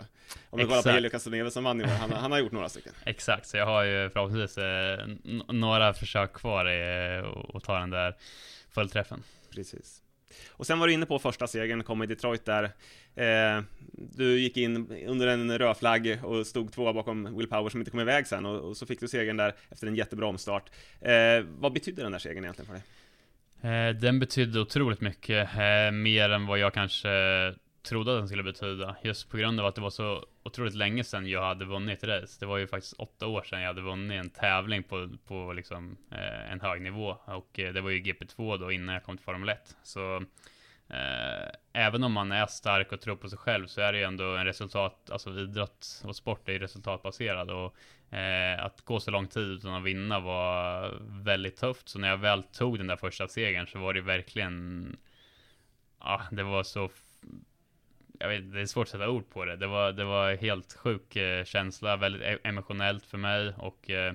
Om 0.51 0.59
vi 0.59 0.65
kollar 0.65 0.83
på 0.83 0.89
Helio 0.89 1.11
Castroneves 1.11 1.55
som 1.55 1.65
vann 1.65 1.81
i 1.81 1.85
år, 1.85 1.89
han, 1.89 2.13
han, 2.13 2.33
har 2.33 2.39
gjort 2.39 2.53
några 2.53 2.69
stycken. 2.69 2.93
Exakt, 3.05 3.47
så 3.47 3.57
jag 3.57 3.67
har 3.67 3.85
ju 3.85 4.11
förhoppningsvis 4.11 4.59
eh, 4.59 5.07
några 5.55 5.95
försök 5.95 6.33
kvar 6.33 6.67
eh, 6.67 7.25
att 7.55 7.65
ta 7.65 7.79
den 7.79 7.91
där 7.91 8.17
fullträffen. 8.71 9.23
Precis. 9.55 10.03
Och 10.49 10.67
sen 10.67 10.79
var 10.79 10.87
du 10.87 10.93
inne 10.93 11.07
på 11.07 11.19
första 11.19 11.47
segern, 11.47 11.83
kom 11.83 12.03
i 12.03 12.07
Detroit 12.07 12.45
där. 12.45 12.71
Eh, 13.15 13.63
du 13.93 14.41
gick 14.41 14.57
in 14.57 15.05
under 15.07 15.27
en 15.27 15.59
rödflagg 15.59 16.19
och 16.23 16.47
stod 16.47 16.73
tvåa 16.73 16.93
bakom 16.93 17.37
Will 17.37 17.49
Power 17.49 17.71
som 17.71 17.81
inte 17.81 17.91
kom 17.91 18.01
iväg 18.01 18.27
sen 18.27 18.47
och, 18.47 18.69
och 18.69 18.77
så 18.77 18.87
fick 18.87 19.01
du 19.01 19.09
segern 19.09 19.37
där 19.37 19.55
efter 19.71 19.87
en 19.87 19.95
jättebra 19.95 20.27
omstart. 20.27 20.71
Eh, 21.01 21.45
vad 21.59 21.73
betydde 21.73 22.03
den 22.03 22.13
där 22.13 22.19
segern 22.19 22.45
egentligen 22.45 22.67
för 22.67 22.75
dig? 22.75 22.83
Eh, 23.63 23.95
den 23.95 24.19
betydde 24.19 24.61
otroligt 24.61 25.01
mycket, 25.01 25.49
eh, 25.55 25.93
mer 25.93 26.31
än 26.31 26.47
vad 26.47 26.59
jag 26.59 26.75
kanske 26.75 27.09
trodde 27.83 28.13
att 28.13 28.21
den 28.21 28.29
skulle 28.29 28.43
betyda. 28.43 28.97
Just 29.03 29.31
på 29.31 29.37
grund 29.37 29.61
av 29.61 29.67
att 29.67 29.75
det 29.75 29.81
var 29.81 29.91
så 29.91 30.25
otroligt 30.43 30.75
länge 30.75 31.05
sedan 31.05 31.27
jag 31.27 31.43
hade 31.43 31.65
vunnit 31.65 32.05
race. 32.05 32.37
Det 32.41 32.47
var 32.47 32.59
ju 32.59 32.67
faktiskt 32.67 32.93
åtta 32.93 33.27
år 33.27 33.43
sedan 33.43 33.61
jag 33.61 33.67
hade 33.67 33.81
vunnit 33.81 34.25
en 34.25 34.31
tävling 34.31 34.83
på, 34.83 35.09
på 35.27 35.53
liksom, 35.53 35.97
eh, 36.11 36.53
en 36.53 36.61
hög 36.61 36.83
nivå. 36.83 37.17
Och 37.25 37.59
eh, 37.59 37.73
det 37.73 37.81
var 37.81 37.91
ju 37.91 38.01
GP2 38.01 38.59
då 38.59 38.73
innan 38.73 38.95
jag 38.95 39.05
kom 39.05 39.17
till 39.17 39.25
Formel 39.25 39.49
1. 39.49 39.77
Så 39.83 40.25
Eh, 40.91 41.51
även 41.73 42.05
om 42.05 42.13
man 42.13 42.33
är 42.33 42.47
stark 42.47 42.93
och 42.93 43.01
tror 43.01 43.17
på 43.17 43.29
sig 43.29 43.39
själv 43.39 43.67
så 43.67 43.81
är 43.81 43.93
det 43.93 43.99
ju 43.99 44.05
ändå 44.05 44.37
en 44.37 44.45
resultat, 44.45 45.11
alltså 45.11 45.31
idrott 45.31 46.03
och 46.05 46.17
sport 46.17 46.49
är 46.49 46.53
ju 46.53 46.59
resultatbaserad 46.59 47.51
och 47.51 47.75
eh, 48.17 48.65
att 48.65 48.81
gå 48.81 49.01
så 49.01 49.11
lång 49.11 49.27
tid 49.27 49.43
utan 49.43 49.75
att 49.75 49.83
vinna 49.83 50.21
var 50.21 50.95
väldigt 51.25 51.57
tufft. 51.57 51.89
Så 51.89 51.99
när 51.99 52.09
jag 52.09 52.17
väl 52.17 52.43
tog 52.43 52.79
den 52.79 52.87
där 52.87 52.97
första 52.97 53.29
segern 53.29 53.67
så 53.67 53.79
var 53.79 53.95
det 53.95 54.01
verkligen, 54.01 54.97
ja, 56.01 56.23
det 56.31 56.43
var 56.43 56.63
så 56.63 56.91
jag 58.21 58.29
vet, 58.29 58.53
det 58.53 58.61
är 58.61 58.67
svårt 58.67 58.87
att 58.87 58.91
sätta 58.91 59.11
ord 59.11 59.31
på 59.31 59.45
det. 59.45 59.57
Det 59.57 59.67
var, 59.67 59.93
det 59.93 60.05
var 60.05 60.37
helt 60.37 60.73
sjuk 60.73 61.17
eh, 61.17 61.45
känsla, 61.45 61.97
väldigt 61.97 62.23
e-, 62.23 62.39
emotionellt 62.43 63.05
för 63.05 63.19
mig 63.19 63.55
och 63.59 63.91
eh, 63.91 64.15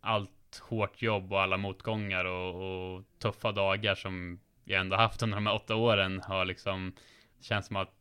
allt 0.00 0.62
hårt 0.62 1.02
jobb 1.02 1.32
och 1.32 1.42
alla 1.42 1.56
motgångar 1.56 2.24
och, 2.24 2.94
och, 2.94 3.04
tuffa 3.18 3.52
dagar 3.52 3.94
som 3.94 4.40
jag 4.68 4.80
ändå 4.80 4.96
haft 4.96 5.22
under 5.22 5.36
de 5.36 5.46
här 5.46 5.54
åtta 5.54 5.74
åren 5.74 6.20
har 6.24 6.44
liksom 6.44 6.92
känns 7.40 7.66
som 7.66 7.76
att 7.76 7.94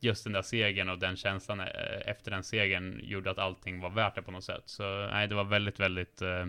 just 0.00 0.24
den 0.24 0.32
där 0.32 0.42
segern 0.42 0.88
och 0.88 0.98
den 0.98 1.16
känslan 1.16 1.60
eh, 1.60 1.66
efter 2.06 2.30
den 2.30 2.44
segern 2.44 3.00
gjorde 3.02 3.30
att 3.30 3.38
allting 3.38 3.80
var 3.80 3.90
värt 3.90 4.14
det 4.14 4.22
på 4.22 4.30
något 4.30 4.44
sätt. 4.44 4.62
Så 4.66 5.06
nej, 5.06 5.28
det 5.28 5.34
var 5.34 5.44
väldigt, 5.44 5.80
väldigt 5.80 6.22
eh, 6.22 6.46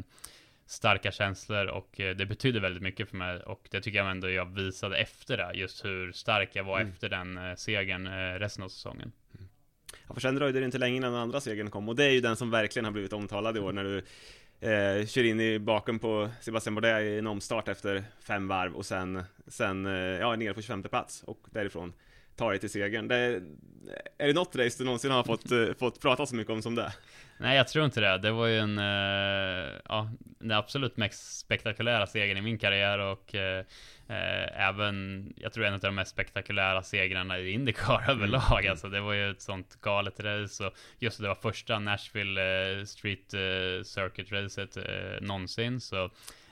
starka 0.66 1.12
känslor 1.12 1.66
och 1.66 2.00
eh, 2.00 2.16
det 2.16 2.26
betyder 2.26 2.60
väldigt 2.60 2.84
mycket 2.84 3.10
för 3.10 3.18
mig 3.18 3.40
och 3.40 3.68
det 3.72 3.82
tycker 3.82 3.98
jag 3.98 4.12
ändå 4.12 4.30
jag 4.30 4.46
visade 4.56 4.98
efter 4.98 5.38
det, 5.38 5.52
just 5.54 5.86
hur 5.86 6.12
stark 6.12 6.50
jag 6.54 6.64
var 6.64 6.80
mm. 6.80 6.92
efter 6.92 7.10
den 7.10 7.38
eh, 7.38 7.56
segern 7.56 8.08
eh, 8.08 8.40
resten 8.40 8.64
av 8.64 8.70
säsongen. 8.70 9.12
Mm. 9.36 9.48
Ja, 10.08 10.14
för 10.14 10.22
sen 10.22 10.36
dröjde 10.36 10.60
det 10.60 10.66
inte 10.66 10.78
länge 10.78 10.98
innan 10.98 11.12
den 11.12 11.22
andra 11.22 11.42
segern 11.42 11.70
kom 11.70 11.90
och 11.90 11.96
det 11.96 12.04
är 12.04 12.12
ju 12.12 12.22
den 12.22 12.36
som 12.36 12.52
verkligen 12.52 12.86
har 12.86 12.92
blivit 12.92 13.14
omtalad 13.14 13.58
i 13.58 13.60
år 13.60 13.72
när 13.72 13.84
du 13.84 14.04
eh, 14.66 15.06
kör 15.06 15.24
in 15.24 15.40
i 15.40 15.60
baken 15.60 16.00
på 16.00 16.30
Sebastian 16.42 16.76
Bourdais 16.76 17.04
i 17.04 17.18
en 17.18 17.28
omstart 17.28 17.68
efter 17.68 18.04
fem 18.20 18.48
varv 18.48 18.76
och 18.76 18.86
sen, 18.86 19.24
sen 19.48 19.86
eh, 19.86 19.94
ja, 19.94 20.36
nere 20.36 20.54
på 20.54 20.62
25 20.62 20.84
plats 20.84 21.24
och 21.24 21.40
därifrån 21.52 21.94
tar 22.36 22.50
dig 22.50 22.60
till 22.60 22.70
segern. 22.70 23.08
Det, 23.08 23.42
är 24.18 24.27
det 24.27 24.34
något 24.34 24.56
race 24.56 24.75
du 24.77 24.86
någonsin 24.86 25.12
har 25.12 25.24
fått, 25.24 25.51
eh, 25.51 25.74
fått 25.80 26.01
prata 26.01 26.25
så 26.25 26.36
mycket 26.36 26.54
om 26.54 26.62
som 26.62 26.75
det? 26.75 26.94
Nej, 27.38 27.58
jag 27.58 27.68
tror 27.68 27.86
inte 27.86 28.01
det. 28.01 28.18
Det 28.18 28.32
var 28.32 28.48
ju 28.48 28.60
en, 28.60 28.80
uh, 28.80 29.74
ja, 29.86 30.12
den 30.39 30.51
absolut 30.51 30.98
mest 30.98 31.39
spektakulära 31.39 32.08
segern 32.08 32.38
i 32.38 32.42
min 32.42 32.58
karriär 32.58 33.00
och 33.00 33.36
uh, 33.36 33.42
uh, 33.42 34.62
även, 34.62 35.34
jag 35.38 35.54
tror 35.54 35.65
en 35.65 35.74
av 35.74 35.80
de 35.80 35.96
mest 35.96 36.12
spektakulära 36.12 36.84
segrarna 36.84 37.39
i 37.39 37.51
Indycar 37.51 38.04
mm. 38.10 38.18
överlag. 38.18 38.68
Alltså, 38.68 38.89
det 38.89 39.00
var 39.00 39.13
ju 39.13 39.32
ett 39.32 39.42
sånt 39.42 39.82
galet 39.82 40.20
race 40.20 40.65
och 40.65 40.74
just 41.00 41.22
det 41.22 41.27
var 41.27 41.36
första 41.36 41.80
Nashville 41.80 42.86
Street 42.86 43.32
Circuit 43.88 44.32
racet 44.32 44.77
någonsin. 45.22 45.82
Så 45.82 46.10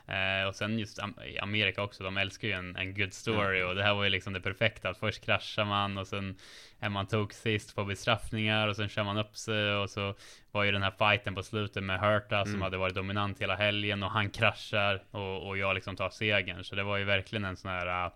Eh, 0.07 0.47
och 0.47 0.55
sen 0.55 0.79
just 0.79 0.99
i 1.25 1.39
Amerika 1.39 1.83
också, 1.83 2.03
de 2.03 2.17
älskar 2.17 2.47
ju 2.47 2.53
en, 2.53 2.75
en 2.75 2.93
good 2.93 3.13
story 3.13 3.57
mm. 3.57 3.69
och 3.69 3.75
det 3.75 3.83
här 3.83 3.93
var 3.93 4.03
ju 4.03 4.09
liksom 4.09 4.33
det 4.33 4.41
perfekta. 4.41 4.89
Att 4.89 4.97
först 4.97 5.25
kraschar 5.25 5.65
man 5.65 5.97
och 5.97 6.07
sen 6.07 6.35
är 6.79 6.89
man 6.89 7.07
tog 7.07 7.33
sist 7.33 7.75
på 7.75 7.85
bestraffningar 7.85 8.67
och 8.67 8.75
sen 8.75 8.89
kör 8.89 9.03
man 9.03 9.17
upp 9.17 9.35
sig 9.35 9.75
och 9.75 9.89
så 9.89 10.15
var 10.51 10.63
ju 10.63 10.71
den 10.71 10.83
här 10.83 10.91
fighten 10.91 11.35
på 11.35 11.43
slutet 11.43 11.83
med 11.83 11.99
Hurta 11.99 12.35
mm. 12.35 12.51
som 12.51 12.61
hade 12.61 12.77
varit 12.77 12.95
dominant 12.95 13.41
hela 13.41 13.55
helgen 13.55 14.03
och 14.03 14.11
han 14.11 14.29
kraschar 14.29 15.03
och, 15.11 15.47
och 15.47 15.57
jag 15.57 15.75
liksom 15.75 15.95
tar 15.95 16.09
segern. 16.09 16.63
Så 16.63 16.75
det 16.75 16.83
var 16.83 16.97
ju 16.97 17.03
verkligen 17.03 17.45
en 17.45 17.57
sån 17.57 17.71
här 17.71 18.05
uh, 18.05 18.13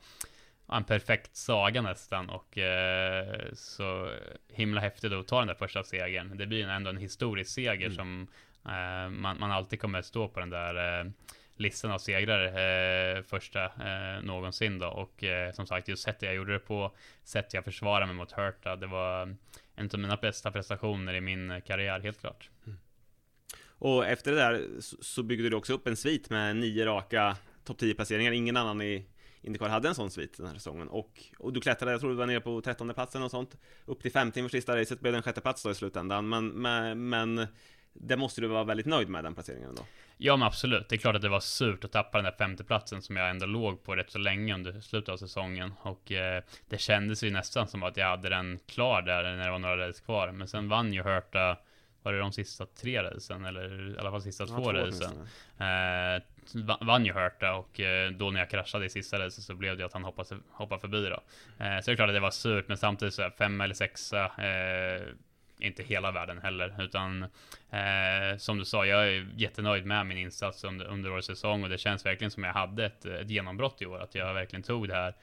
en 0.72 0.84
perfekt 0.84 1.36
saga 1.36 1.82
nästan 1.82 2.30
och 2.30 2.58
eh, 2.58 3.54
så 3.54 4.12
himla 4.54 4.82
häftigt 4.82 5.14
att 5.14 5.28
ta 5.28 5.40
den 5.40 5.48
där 5.48 5.56
första 5.56 5.84
segern. 5.84 6.38
Det 6.38 6.48
blir 6.48 6.68
ändå 6.68 6.90
en 6.90 6.98
historisk 6.98 7.52
seger 7.52 7.86
mm. 7.86 7.96
som 7.96 8.28
eh, 8.66 9.10
man, 9.10 9.40
man 9.40 9.52
alltid 9.52 9.82
kommer 9.82 10.00
att 10.00 10.06
stå 10.06 10.28
på 10.28 10.40
den 10.40 10.50
där 10.50 11.00
eh, 11.00 11.12
listan 11.60 11.92
av 11.92 11.98
segrar 11.98 12.46
eh, 12.46 13.24
första 13.24 13.64
eh, 13.66 14.24
någonsin 14.24 14.80
då. 14.80 14.88
Och 14.88 15.24
eh, 15.24 15.52
som 15.52 15.68
sagt, 15.68 15.88
just 15.88 16.04
sättet 16.04 16.22
jag 16.22 16.36
gjorde 16.36 16.54
det 16.54 16.60
på, 16.60 16.96
sättet 17.24 17.54
jag 17.54 17.64
försvarade 17.64 18.06
mig 18.06 18.16
mot 18.16 18.32
Hurta, 18.32 18.76
det 18.76 18.88
var 18.88 19.36
en 19.76 19.90
av 19.94 20.00
mina 20.00 20.18
bästa 20.18 20.52
prestationer 20.52 21.14
i 21.14 21.22
min 21.22 21.52
eh, 21.52 21.60
karriär, 21.60 22.00
helt 22.00 22.20
klart. 22.20 22.50
Mm. 22.66 22.78
Och 23.80 24.06
efter 24.06 24.32
det 24.32 24.38
där 24.38 24.68
så 25.02 25.24
byggde 25.24 25.50
du 25.50 25.56
också 25.56 25.74
upp 25.74 25.88
en 25.88 25.98
svit 25.98 26.30
med 26.30 26.56
nio 26.56 26.86
raka 26.86 27.38
topp 27.64 27.78
10 27.78 27.94
placeringar. 27.94 28.32
Ingen 28.32 28.58
annan 28.58 28.82
i 28.82 29.06
Indycar 29.42 29.70
hade 29.70 29.88
en 29.88 29.96
sån 29.96 30.12
svit 30.12 30.38
den 30.38 30.48
här 30.48 30.54
säsongen. 30.54 30.88
Och, 30.88 31.24
och 31.38 31.54
du 31.54 31.62
klättrade, 31.62 31.92
jag 31.92 32.02
tror 32.02 32.10
du 32.10 32.16
var 32.16 32.26
nere 32.26 32.42
på 32.42 32.62
trettonde 32.62 32.94
platsen 32.94 33.24
och 33.24 33.32
sånt. 33.32 33.58
Upp 33.86 34.02
till 34.02 34.12
femte 34.12 34.40
inför 34.40 34.50
sista 34.50 34.76
racet 34.76 35.00
blev 35.00 35.14
det 35.14 35.18
en 35.18 35.24
sjätte 35.24 35.42
plats 35.42 35.64
då 35.64 35.72
i 35.72 35.76
slutändan. 35.76 36.30
Men, 36.30 36.48
men, 36.48 37.10
men 37.10 37.48
det 38.00 38.18
måste 38.18 38.42
du 38.42 38.48
vara 38.48 38.64
väldigt 38.64 38.86
nöjd 38.86 39.10
med 39.10 39.24
den 39.24 39.34
placeringen 39.34 39.76
då? 39.76 39.82
Ja 40.18 40.38
men 40.38 40.48
absolut, 40.48 40.90
det 40.90 40.96
är 40.96 40.98
klart 40.98 41.16
att 41.16 41.22
det 41.22 41.30
var 41.30 41.40
surt 41.40 41.84
att 41.84 41.92
tappa 41.92 42.18
den 42.18 42.26
där 42.26 42.32
femteplatsen 42.38 43.02
som 43.02 43.16
jag 43.16 43.30
ändå 43.30 43.46
låg 43.46 43.84
på 43.84 43.96
rätt 43.96 44.12
så 44.12 44.20
länge 44.20 44.54
under 44.54 44.82
slutet 44.82 45.10
av 45.10 45.18
säsongen. 45.18 45.74
Och 45.82 46.12
eh, 46.12 46.44
det 46.70 46.78
kändes 46.78 47.24
ju 47.24 47.32
nästan 47.32 47.68
som 47.68 47.84
att 47.84 47.98
jag 47.98 48.08
hade 48.08 48.30
den 48.30 48.60
klar 48.68 49.02
där 49.02 49.24
när 49.24 49.46
det 49.46 49.52
var 49.52 49.60
några 49.60 49.88
race 49.88 50.04
kvar. 50.04 50.32
Men 50.32 50.48
sen 50.48 50.70
vann 50.70 50.94
ju 50.94 51.02
Hurta, 51.02 51.58
var 52.04 52.14
det 52.14 52.20
de 52.20 52.32
sista 52.32 52.66
tre 52.66 53.04
racen? 53.04 53.46
Eller 53.46 53.96
i 53.96 54.00
alla 54.00 54.12
fall 54.12 54.22
sista 54.22 54.46
två 54.46 54.74
racen. 54.74 55.28
Eh, 55.58 56.24
vann 56.82 57.06
ju 57.06 57.14
Hurta 57.14 57.54
och 57.54 57.80
eh, 57.80 58.12
då 58.12 58.32
när 58.32 58.40
jag 58.40 58.50
kraschade 58.50 58.86
i 58.86 58.90
sista 58.90 59.20
racet 59.20 59.44
så 59.44 59.56
blev 59.56 59.78
det 59.78 59.86
att 59.86 59.94
han 59.94 60.04
hoppade, 60.04 60.36
hoppade 60.52 60.82
förbi 60.82 61.10
då. 61.10 61.24
Eh, 61.66 61.80
så 61.80 61.86
det 61.86 61.92
är 61.92 61.96
klart 61.96 62.10
att 62.10 62.16
det 62.16 62.20
var 62.20 62.32
surt, 62.32 62.68
men 62.68 62.78
samtidigt 62.78 63.14
så 63.14 63.22
är 63.22 63.30
fem 63.30 63.62
eller 63.62 63.76
sexa 63.76 64.26
eh, 64.26 65.02
inte 65.60 65.84
hela 65.84 66.12
världen 66.12 66.38
heller, 66.38 66.84
utan 66.84 67.24
eh, 67.70 68.38
som 68.38 68.58
du 68.58 68.66
sa, 68.66 68.86
jag 68.86 69.08
är 69.08 69.28
jättenöjd 69.36 69.86
med 69.86 70.06
min 70.06 70.18
insats 70.18 70.64
under, 70.64 70.86
under 70.86 71.12
årets 71.12 71.28
säsong 71.28 71.64
och 71.64 71.70
det 71.70 71.78
känns 71.78 72.06
verkligen 72.06 72.32
som 72.32 72.44
jag 72.44 72.54
hade 72.54 72.86
ett, 72.86 73.06
ett 73.06 73.30
genombrott 73.30 73.82
i 73.82 73.86
år, 73.86 74.00
att 74.00 74.16
jag 74.16 74.34
verkligen 74.34 74.64
tog 74.64 74.88
det 74.88 74.96
här 74.96 75.14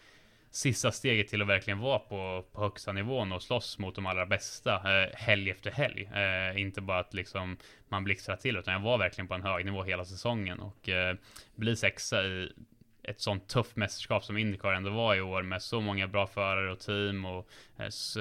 sista 0.55 0.93
steget 0.93 1.29
till 1.29 1.43
att 1.43 1.49
verkligen 1.49 1.79
vara 1.79 1.99
på, 1.99 2.45
på 2.53 2.61
högsta 2.61 2.93
nivån 2.93 3.33
och 3.33 3.43
slåss 3.43 3.79
mot 3.79 3.95
de 3.95 4.07
allra 4.07 4.27
bästa 4.27 4.75
eh, 4.75 5.09
helg 5.15 5.51
efter 5.51 5.71
helg. 5.71 6.11
Eh, 6.15 6.61
inte 6.61 6.81
bara 6.81 6.99
att 6.99 7.15
liksom 7.15 7.57
man 7.89 8.05
blixtrar 8.05 8.37
till, 8.37 8.57
utan 8.57 8.75
jag 8.75 8.81
var 8.81 8.99
verkligen 8.99 9.29
på 9.29 9.35
en 9.35 9.43
hög 9.43 9.65
nivå 9.65 9.83
hela 9.83 10.05
säsongen 10.05 10.61
och 10.61 10.89
eh, 10.89 11.17
bli 11.55 11.77
sexa 11.77 12.25
i 12.25 12.53
ett 13.05 13.21
sånt 13.21 13.49
tufft 13.49 13.77
mästerskap 13.77 14.25
som 14.25 14.37
Indycar 14.37 14.73
ändå 14.73 14.91
var 14.91 15.15
i 15.15 15.21
år 15.21 15.43
med 15.43 15.63
så 15.63 15.81
många 15.81 16.09
bra 16.09 16.27
förare 16.27 16.73
och 16.73 16.81
team 16.81 17.25
och 17.25 17.49
eh, 17.79 17.89
så, 17.89 18.21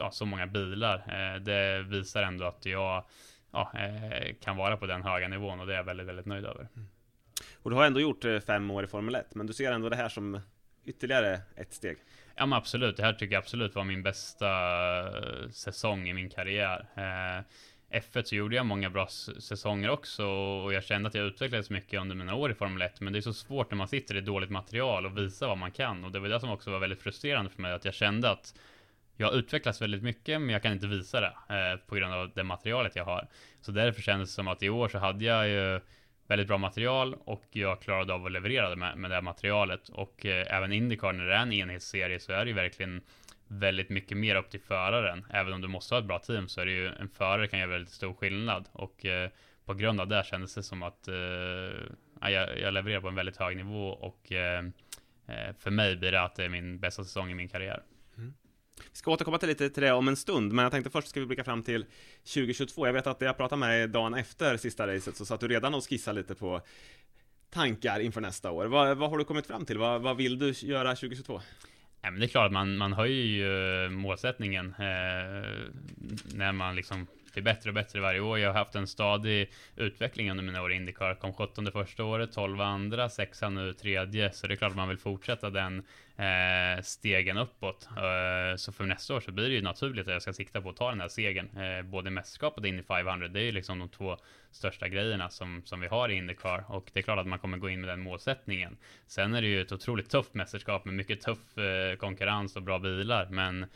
ja, 0.00 0.10
så 0.10 0.26
många 0.26 0.46
bilar. 0.46 0.96
Eh, 0.96 1.40
det 1.40 1.82
visar 1.82 2.22
ändå 2.22 2.44
att 2.44 2.66
jag 2.66 3.04
ja, 3.52 3.72
eh, 3.74 4.34
kan 4.40 4.56
vara 4.56 4.76
på 4.76 4.86
den 4.86 5.02
höga 5.02 5.28
nivån 5.28 5.60
och 5.60 5.66
det 5.66 5.72
är 5.72 5.76
jag 5.76 5.84
väldigt, 5.84 6.06
väldigt 6.06 6.26
nöjd 6.26 6.44
över. 6.44 6.68
Mm. 6.76 6.88
Och 7.62 7.70
du 7.70 7.76
har 7.76 7.84
ändå 7.84 8.00
gjort 8.00 8.24
fem 8.46 8.70
år 8.70 8.84
i 8.84 8.86
Formel 8.86 9.14
1, 9.14 9.34
men 9.34 9.46
du 9.46 9.52
ser 9.52 9.72
ändå 9.72 9.88
det 9.88 9.96
här 9.96 10.08
som 10.08 10.40
ytterligare 10.84 11.40
ett 11.56 11.72
steg? 11.72 11.98
Ja 12.34 12.46
men 12.46 12.58
absolut, 12.58 12.96
det 12.96 13.02
här 13.02 13.12
tycker 13.12 13.34
jag 13.34 13.42
absolut 13.42 13.74
var 13.74 13.84
min 13.84 14.02
bästa 14.02 14.48
säsong 15.50 16.08
i 16.08 16.12
min 16.12 16.30
karriär. 16.30 16.86
F1 17.90 18.22
så 18.22 18.34
gjorde 18.34 18.56
jag 18.56 18.66
många 18.66 18.90
bra 18.90 19.06
säsonger 19.38 19.90
också 19.90 20.26
och 20.26 20.72
jag 20.72 20.84
kände 20.84 21.08
att 21.08 21.14
jag 21.14 21.26
utvecklades 21.26 21.70
mycket 21.70 22.00
under 22.00 22.16
mina 22.16 22.34
år 22.34 22.50
i 22.50 22.54
Formel 22.54 22.82
1 22.82 23.00
men 23.00 23.12
det 23.12 23.18
är 23.18 23.20
så 23.20 23.32
svårt 23.32 23.70
när 23.70 23.76
man 23.76 23.88
sitter 23.88 24.16
i 24.16 24.20
dåligt 24.20 24.50
material 24.50 25.06
och 25.06 25.18
visar 25.18 25.48
vad 25.48 25.58
man 25.58 25.70
kan 25.70 26.04
och 26.04 26.12
det 26.12 26.18
var 26.18 26.28
det 26.28 26.40
som 26.40 26.50
också 26.50 26.70
var 26.70 26.78
väldigt 26.78 27.02
frustrerande 27.02 27.50
för 27.50 27.62
mig 27.62 27.72
att 27.72 27.84
jag 27.84 27.94
kände 27.94 28.30
att 28.30 28.54
jag 29.16 29.34
utvecklas 29.34 29.82
väldigt 29.82 30.02
mycket 30.02 30.40
men 30.40 30.50
jag 30.50 30.62
kan 30.62 30.72
inte 30.72 30.86
visa 30.86 31.20
det 31.20 31.32
eh, 31.48 31.76
på 31.86 31.94
grund 31.94 32.14
av 32.14 32.30
det 32.34 32.44
materialet 32.44 32.96
jag 32.96 33.04
har. 33.04 33.28
Så 33.60 33.72
därför 33.72 34.02
kändes 34.02 34.28
det 34.28 34.34
som 34.34 34.48
att 34.48 34.62
i 34.62 34.68
år 34.68 34.88
så 34.88 34.98
hade 34.98 35.24
jag 35.24 35.48
ju 35.48 35.80
väldigt 36.26 36.48
bra 36.48 36.58
material 36.58 37.14
och 37.24 37.44
jag 37.50 37.80
klarade 37.80 38.14
av 38.14 38.26
att 38.26 38.32
leverera 38.32 38.70
det 38.70 38.76
med, 38.76 38.98
med 38.98 39.10
det 39.10 39.14
här 39.14 39.22
materialet 39.22 39.88
och 39.88 40.26
eh, 40.26 40.56
även 40.56 40.72
Indycar 40.72 41.12
när 41.12 41.24
det 41.24 41.34
är 41.34 41.42
en 41.42 41.52
enhetsserie 41.52 42.20
så 42.20 42.32
är 42.32 42.44
det 42.44 42.48
ju 42.48 42.54
verkligen 42.54 43.02
väldigt 43.48 43.88
mycket 43.88 44.16
mer 44.16 44.34
upp 44.34 44.50
till 44.50 44.60
föraren. 44.60 45.26
Även 45.30 45.52
om 45.52 45.60
du 45.60 45.68
måste 45.68 45.94
ha 45.94 46.00
ett 46.00 46.06
bra 46.06 46.18
team 46.18 46.48
så 46.48 46.60
är 46.60 46.66
det 46.66 46.72
ju 46.72 46.86
en 46.86 47.08
förare 47.08 47.48
kan 47.48 47.58
göra 47.58 47.70
väldigt 47.70 47.92
stor 47.92 48.14
skillnad 48.14 48.68
och 48.72 49.06
eh, 49.06 49.30
på 49.64 49.74
grund 49.74 50.00
av 50.00 50.08
det 50.08 50.24
kändes 50.26 50.54
det 50.54 50.62
som 50.62 50.82
att 50.82 51.08
eh, 51.08 51.14
jag, 52.20 52.60
jag 52.60 52.74
levererar 52.74 53.00
på 53.00 53.08
en 53.08 53.14
väldigt 53.14 53.36
hög 53.36 53.56
nivå 53.56 53.88
och 53.88 54.32
eh, 54.32 54.64
eh, 55.26 55.54
för 55.58 55.70
mig 55.70 55.96
blir 55.96 56.12
det 56.12 56.22
att 56.22 56.34
det 56.34 56.44
är 56.44 56.48
min 56.48 56.80
bästa 56.80 57.04
säsong 57.04 57.30
i 57.30 57.34
min 57.34 57.48
karriär. 57.48 57.82
Mm. 58.16 58.34
Vi 58.90 58.96
ska 58.96 59.10
återkomma 59.10 59.38
till 59.38 59.48
lite 59.48 59.70
till 59.70 59.82
det 59.82 59.92
om 59.92 60.08
en 60.08 60.16
stund, 60.16 60.52
men 60.52 60.62
jag 60.62 60.72
tänkte 60.72 60.90
först 60.90 61.08
ska 61.08 61.20
vi 61.20 61.26
blicka 61.26 61.44
fram 61.44 61.62
till 61.62 61.86
2022. 62.34 62.86
Jag 62.86 62.92
vet 62.92 63.06
att 63.06 63.20
jag 63.20 63.36
pratade 63.36 63.60
med 63.60 63.70
dig 63.70 63.88
dagen 63.88 64.14
efter 64.14 64.56
sista 64.56 64.86
racet 64.86 65.16
så 65.16 65.26
satt 65.26 65.40
du 65.40 65.48
redan 65.48 65.74
och 65.74 65.88
skissade 65.88 66.20
lite 66.20 66.34
på 66.34 66.60
tankar 67.50 68.00
inför 68.00 68.20
nästa 68.20 68.50
år. 68.50 68.66
Vad, 68.66 68.98
vad 68.98 69.10
har 69.10 69.18
du 69.18 69.24
kommit 69.24 69.46
fram 69.46 69.64
till? 69.64 69.78
Vad, 69.78 70.02
vad 70.02 70.16
vill 70.16 70.38
du 70.38 70.50
göra 70.50 70.94
2022? 70.94 71.40
Ja, 72.02 72.10
men 72.10 72.20
det 72.20 72.26
är 72.26 72.28
klart 72.28 72.46
att 72.46 72.52
man, 72.52 72.76
man 72.76 72.92
höjer 72.92 73.24
ju 73.24 73.88
målsättningen 73.88 74.74
eh, 74.78 75.72
när 76.34 76.52
man 76.52 76.76
liksom 76.76 77.06
blir 77.40 77.54
bättre 77.54 77.70
och 77.70 77.74
bättre 77.74 78.00
varje 78.00 78.20
år. 78.20 78.38
Jag 78.38 78.48
har 78.48 78.58
haft 78.58 78.74
en 78.74 78.86
stadig 78.86 79.50
utveckling 79.76 80.30
under 80.30 80.44
mina 80.44 80.62
år 80.62 80.72
i 80.72 80.76
Indycar. 80.76 81.14
Kom 81.14 81.32
17 81.32 81.72
första 81.72 82.04
året, 82.04 82.32
12 82.32 82.60
andra, 82.60 83.08
6 83.08 83.42
nu 83.50 83.72
tredje. 83.72 84.32
Så 84.32 84.46
det 84.46 84.54
är 84.54 84.56
klart 84.56 84.70
att 84.70 84.76
man 84.76 84.88
vill 84.88 84.98
fortsätta 84.98 85.50
den 85.50 85.82
eh, 86.16 86.82
stegen 86.82 87.36
uppåt. 87.36 87.88
Eh, 87.96 88.56
så 88.56 88.72
för 88.72 88.84
nästa 88.84 89.14
år 89.14 89.20
så 89.20 89.32
blir 89.32 89.48
det 89.48 89.54
ju 89.54 89.62
naturligt 89.62 90.06
att 90.06 90.12
jag 90.12 90.22
ska 90.22 90.32
sikta 90.32 90.60
på 90.60 90.70
att 90.70 90.76
ta 90.76 90.90
den 90.90 91.00
här 91.00 91.08
segern. 91.08 91.56
Eh, 91.56 91.82
både 91.82 92.10
mästerskapet 92.10 92.58
och 92.58 92.66
Indy 92.66 92.82
500, 92.82 93.28
det 93.28 93.40
är 93.40 93.44
ju 93.44 93.52
liksom 93.52 93.78
de 93.78 93.88
två 93.88 94.16
största 94.50 94.88
grejerna 94.88 95.30
som, 95.30 95.62
som 95.64 95.80
vi 95.80 95.86
har 95.86 96.08
i 96.08 96.14
Indycar. 96.14 96.64
Och 96.68 96.90
det 96.92 96.98
är 97.00 97.02
klart 97.02 97.18
att 97.18 97.26
man 97.26 97.38
kommer 97.38 97.58
gå 97.58 97.68
in 97.68 97.80
med 97.80 97.90
den 97.90 98.00
målsättningen. 98.00 98.76
Sen 99.06 99.34
är 99.34 99.42
det 99.42 99.48
ju 99.48 99.60
ett 99.60 99.72
otroligt 99.72 100.10
tufft 100.10 100.34
mästerskap 100.34 100.84
med 100.84 100.94
mycket 100.94 101.20
tuff 101.20 101.58
eh, 101.58 101.96
konkurrens 101.96 102.56
och 102.56 102.62
bra 102.62 102.78
bilar. 102.78 103.28
Men 103.30 103.66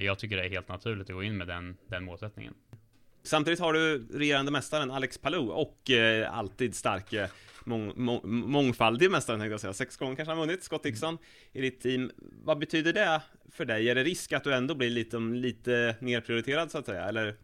jag 0.00 0.18
tycker 0.18 0.36
det 0.36 0.44
är 0.44 0.50
helt 0.50 0.68
naturligt 0.68 1.10
att 1.10 1.14
gå 1.14 1.22
in 1.22 1.36
med 1.36 1.46
den, 1.46 1.76
den 1.86 2.04
målsättningen. 2.04 2.54
Samtidigt 3.22 3.60
har 3.60 3.72
du 3.72 4.06
regerande 4.12 4.52
mästaren 4.52 4.90
Alex 4.90 5.18
Palou 5.18 5.48
och 5.48 5.90
eh, 5.90 6.38
alltid 6.38 6.74
starke 6.74 7.30
mång, 7.64 7.92
mång, 7.96 8.20
mångfaldig 8.24 9.10
mästaren 9.10 9.40
tänkte 9.40 9.52
jag 9.52 9.60
säga. 9.60 9.72
Sex 9.72 9.96
gånger 9.96 10.16
kanske 10.16 10.30
han 10.30 10.38
vunnit, 10.38 10.62
Scott 10.62 10.82
Dixon 10.82 11.18
i 11.52 11.60
ditt 11.60 11.80
team. 11.80 12.10
Vad 12.44 12.58
betyder 12.58 12.92
det 12.92 13.22
för 13.52 13.64
dig? 13.64 13.90
Är 13.90 13.94
det 13.94 14.04
risk 14.04 14.32
att 14.32 14.44
du 14.44 14.54
ändå 14.54 14.74
blir 14.74 14.90
lite, 14.90 15.18
lite 15.18 15.96
nerprioriterad 16.00 16.70
så 16.70 16.78
att 16.78 16.86
säga? 16.86 17.04
Eller 17.04 17.34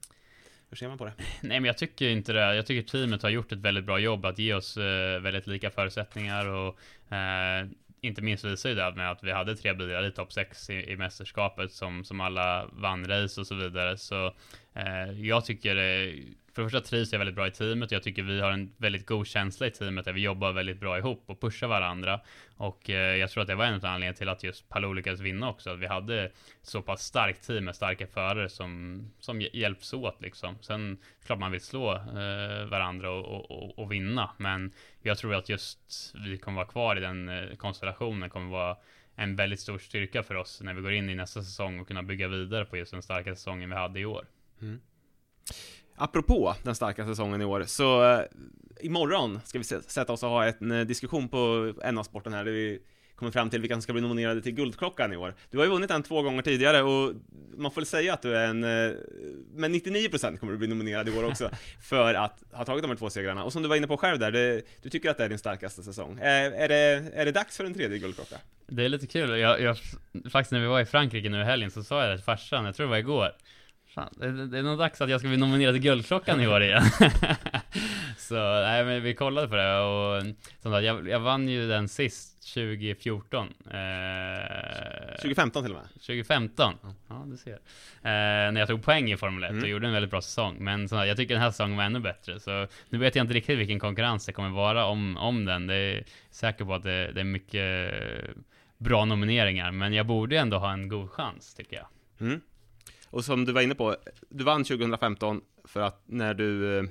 hur 0.71 0.76
ser 0.76 0.88
man 0.88 0.99
på 0.99 1.04
det? 1.04 1.12
Nej, 1.40 1.61
men 1.61 1.64
jag 1.64 1.78
tycker 1.78 2.09
inte 2.09 2.33
det. 2.33 2.57
Jag 2.57 2.66
tycker 2.66 2.88
teamet 2.88 3.23
har 3.23 3.30
gjort 3.30 3.52
ett 3.52 3.59
väldigt 3.59 3.85
bra 3.85 3.99
jobb 3.99 4.25
att 4.25 4.38
ge 4.38 4.54
oss 4.54 4.76
eh, 4.76 5.21
väldigt 5.21 5.47
lika 5.47 5.71
förutsättningar 5.71 6.49
och 6.49 6.78
eh, 7.14 7.66
inte 8.00 8.23
minst 8.23 8.45
visar 8.45 8.69
ju 8.69 8.75
det 8.75 8.93
med 8.97 9.11
att 9.11 9.25
vi 9.25 9.33
hade 9.33 9.57
tre 9.57 9.75
bilar 9.75 10.07
i 10.07 10.12
topp 10.12 10.33
6 10.33 10.71
i, 10.71 10.93
i 10.93 10.97
mästerskapet 10.97 11.73
som, 11.73 12.05
som 12.05 12.21
alla 12.21 12.67
vann 12.73 13.07
race 13.07 13.40
och 13.40 13.47
så 13.47 13.55
vidare. 13.55 13.97
Så 13.97 14.26
eh, 14.75 15.11
jag 15.21 15.45
tycker 15.45 15.75
det 15.75 16.14
för 16.59 16.62
det 16.62 16.71
första 16.71 16.88
trivs 16.88 17.12
jag 17.12 17.19
väldigt 17.19 17.35
bra 17.37 17.47
i 17.47 17.50
teamet. 17.50 17.88
och 17.88 17.93
Jag 17.93 18.03
tycker 18.03 18.23
vi 18.23 18.41
har 18.41 18.50
en 18.50 18.73
väldigt 18.77 19.07
god 19.07 19.27
känsla 19.27 19.67
i 19.67 19.71
teamet 19.71 20.05
där 20.05 20.12
vi 20.12 20.21
jobbar 20.21 20.53
väldigt 20.53 20.81
bra 20.81 20.99
ihop 20.99 21.25
och 21.27 21.41
pushar 21.41 21.69
varandra. 21.69 22.21
Och 22.57 22.91
eh, 22.91 23.17
jag 23.17 23.31
tror 23.31 23.43
att 23.43 23.49
det 23.49 23.55
var 23.55 23.65
en 23.65 23.75
av 23.75 23.85
anledningarna 23.85 24.17
till 24.17 24.29
att 24.29 24.43
just 24.43 24.69
Palou 24.69 24.93
lyckades 24.93 25.21
vinna 25.21 25.50
också. 25.50 25.71
Att 25.71 25.79
vi 25.79 25.87
hade 25.87 26.33
så 26.62 26.83
pass 26.83 27.03
starkt 27.03 27.47
team 27.47 27.65
med 27.65 27.77
starka 27.77 28.07
förare 28.07 28.49
som, 28.49 29.03
som 29.19 29.41
hjälps 29.41 29.93
åt 29.93 30.23
liksom. 30.23 30.59
Sen 30.61 30.99
klart 31.27 31.38
man 31.38 31.53
vill 31.53 31.61
slå 31.61 31.95
eh, 31.95 32.65
varandra 32.67 33.11
och, 33.11 33.50
och, 33.50 33.79
och, 33.79 33.93
vinna. 33.93 34.31
Men 34.37 34.73
jag 35.03 35.19
tror 35.19 35.35
att 35.35 35.49
just 35.49 36.15
vi 36.27 36.38
kommer 36.38 36.57
vara 36.57 36.69
kvar 36.69 36.97
i 36.97 37.00
den 37.00 37.29
eh, 37.29 37.57
konstellationen 37.57 38.31
kommer 38.31 38.50
vara 38.50 38.77
en 39.15 39.37
väldigt 39.37 39.61
stor 39.61 39.79
styrka 39.79 40.23
för 40.23 40.35
oss 40.35 40.61
när 40.61 40.75
vi 40.75 40.83
går 40.83 40.93
in 40.93 41.11
i 41.11 41.15
nästa 41.15 41.43
säsong 41.43 41.81
och 41.81 41.88
kunna 41.88 42.03
bygga 42.03 42.29
vidare 42.29 42.65
på 42.65 42.77
just 42.77 42.93
den 42.93 43.03
starka 43.03 43.35
säsongen 43.35 43.71
vi 43.71 43.77
hade 43.77 44.00
i 44.00 44.05
år. 44.05 44.27
Mm. 44.61 44.81
Apropå 45.99 46.55
den 46.62 46.75
starka 46.75 47.07
säsongen 47.07 47.43
i 47.43 47.45
år, 47.45 47.64
så 47.67 48.12
eh, 48.12 48.21
imorgon 48.81 49.40
ska 49.45 49.59
vi 49.59 49.64
sätta 49.64 50.12
oss 50.12 50.23
och 50.23 50.28
ha 50.28 50.45
en 50.45 50.71
eh, 50.71 50.87
diskussion 50.87 51.28
på 51.28 51.73
NA-sporten 51.93 52.33
här, 52.33 52.45
där 52.45 52.52
vi 52.52 52.81
kommer 53.19 53.33
fram 53.33 53.50
till 53.50 53.61
vilka 53.61 53.75
som 53.75 53.83
ska 53.83 53.93
bli 53.93 54.02
nominerade 54.02 54.43
till 54.43 54.52
Guldklockan 54.52 55.12
i 55.12 55.17
år. 55.17 55.35
Du 55.50 55.59
har 55.59 55.64
ju 55.64 55.71
vunnit 55.71 55.88
den 55.88 56.02
två 56.02 56.23
gånger 56.23 56.43
tidigare 56.43 56.83
och 56.83 57.14
man 57.57 57.71
får 57.71 57.81
väl 57.81 57.87
säga 57.87 58.14
att 58.14 58.23
du 58.23 58.37
är 58.37 58.47
en, 58.47 58.64
eh, 58.64 58.93
men 59.55 59.75
99% 59.75 60.38
kommer 60.38 60.52
du 60.52 60.59
bli 60.59 60.69
nominerad 60.69 61.09
i 61.09 61.19
år 61.19 61.25
också, 61.25 61.50
för 61.83 62.14
att 62.14 62.43
ha 62.52 62.64
tagit 62.64 62.83
de 62.83 62.88
här 62.88 62.97
två 62.97 63.11
segrarna. 63.11 63.45
Och 63.45 63.52
som 63.52 63.62
du 63.62 63.69
var 63.69 63.76
inne 63.76 63.87
på 63.87 63.97
själv 63.97 64.19
där, 64.19 64.31
det, 64.31 64.62
du 64.83 64.90
tycker 64.90 65.11
att 65.11 65.17
det 65.17 65.25
är 65.25 65.28
din 65.28 65.38
starkaste 65.38 65.83
säsong. 65.83 66.19
Är, 66.23 66.50
är, 66.50 66.69
det, 66.69 67.11
är 67.14 67.25
det 67.25 67.33
dags 67.33 67.57
för 67.57 67.64
en 67.64 67.75
tredje 67.75 67.99
Guldklocka? 67.99 68.37
Det 68.67 68.85
är 68.85 68.88
lite 68.88 69.07
kul, 69.07 69.38
jag, 69.38 69.61
jag, 69.61 69.76
faktiskt 70.33 70.52
när 70.52 70.61
vi 70.61 70.67
var 70.67 70.81
i 70.81 70.85
Frankrike 70.85 71.28
nu 71.28 71.40
i 71.40 71.45
helgen 71.45 71.71
så 71.71 71.85
sa 71.85 72.00
jag 72.00 72.11
det 72.11 72.17
till 72.17 72.25
farsan, 72.25 72.64
jag 72.64 72.75
tror 72.75 72.87
det 72.87 72.90
var 72.90 72.99
igår, 72.99 73.33
Fan, 73.95 74.14
det, 74.16 74.47
det 74.47 74.59
är 74.59 74.62
nog 74.62 74.78
dags 74.78 75.00
att 75.00 75.11
jag 75.11 75.21
ska 75.21 75.28
bli 75.28 75.38
nominerad 75.38 75.75
till 75.75 75.83
Guldklockan 75.83 76.40
i 76.40 76.49
år 76.49 76.62
igen. 76.62 76.83
så, 78.18 78.35
nej 78.61 78.85
men 78.85 79.02
vi 79.02 79.14
kollade 79.14 79.49
på 79.49 79.54
det 79.54 79.78
och 79.80 80.23
sånt 80.62 80.75
där, 80.75 80.80
jag, 80.80 81.09
jag 81.09 81.21
vann 81.21 81.49
ju 81.49 81.68
den 81.68 81.88
sist 81.88 82.54
2014. 82.54 83.54
Eh, 83.64 85.16
2015 85.16 85.62
till 85.62 85.73
och 85.73 85.78
med? 85.78 85.88
2015, 85.92 86.75
mm. 86.83 86.95
ja 87.09 87.25
du 87.26 87.37
ser. 87.37 87.52
Eh, 87.52 88.52
när 88.52 88.59
jag 88.59 88.68
tog 88.68 88.83
poäng 88.83 89.12
i 89.12 89.16
Formel 89.16 89.45
1 89.45 89.50
mm. 89.50 89.62
och 89.62 89.68
gjorde 89.68 89.87
en 89.87 89.92
väldigt 89.92 90.11
bra 90.11 90.21
säsong. 90.21 90.57
Men 90.61 90.87
där, 90.87 91.04
jag 91.04 91.16
tycker 91.16 91.35
den 91.35 91.42
här 91.42 91.50
säsongen 91.50 91.76
var 91.76 91.85
ännu 91.85 92.00
bättre. 92.00 92.40
Så 92.40 92.66
nu 92.88 92.99
vet 92.99 93.14
jag 93.14 93.25
inte 93.25 93.35
riktigt 93.35 93.59
vilken 93.59 93.80
konkurrens 93.80 94.26
det 94.26 94.33
kommer 94.33 94.50
vara 94.50 94.87
om, 94.87 95.16
om 95.16 95.45
den. 95.45 95.66
Det 95.66 95.75
är 95.75 96.04
säker 96.30 96.64
på 96.64 96.75
att 96.75 96.83
det, 96.83 97.12
det 97.12 97.21
är 97.21 97.25
mycket 97.25 97.95
bra 98.78 99.04
nomineringar. 99.04 99.73
Men 99.73 99.92
jag 99.92 100.07
borde 100.07 100.38
ändå 100.38 100.59
ha 100.59 100.73
en 100.73 100.88
god 100.88 101.11
chans 101.11 101.54
tycker 101.54 101.76
jag. 101.76 101.87
Mm. 102.21 102.40
Och 103.11 103.25
som 103.25 103.45
du 103.45 103.53
var 103.53 103.61
inne 103.61 103.75
på, 103.75 103.97
du 104.29 104.45
vann 104.45 104.65
2015 104.65 105.41
för 105.65 105.81
att 105.81 106.03
när 106.07 106.35
du 106.35 106.79
eh, 106.79 106.85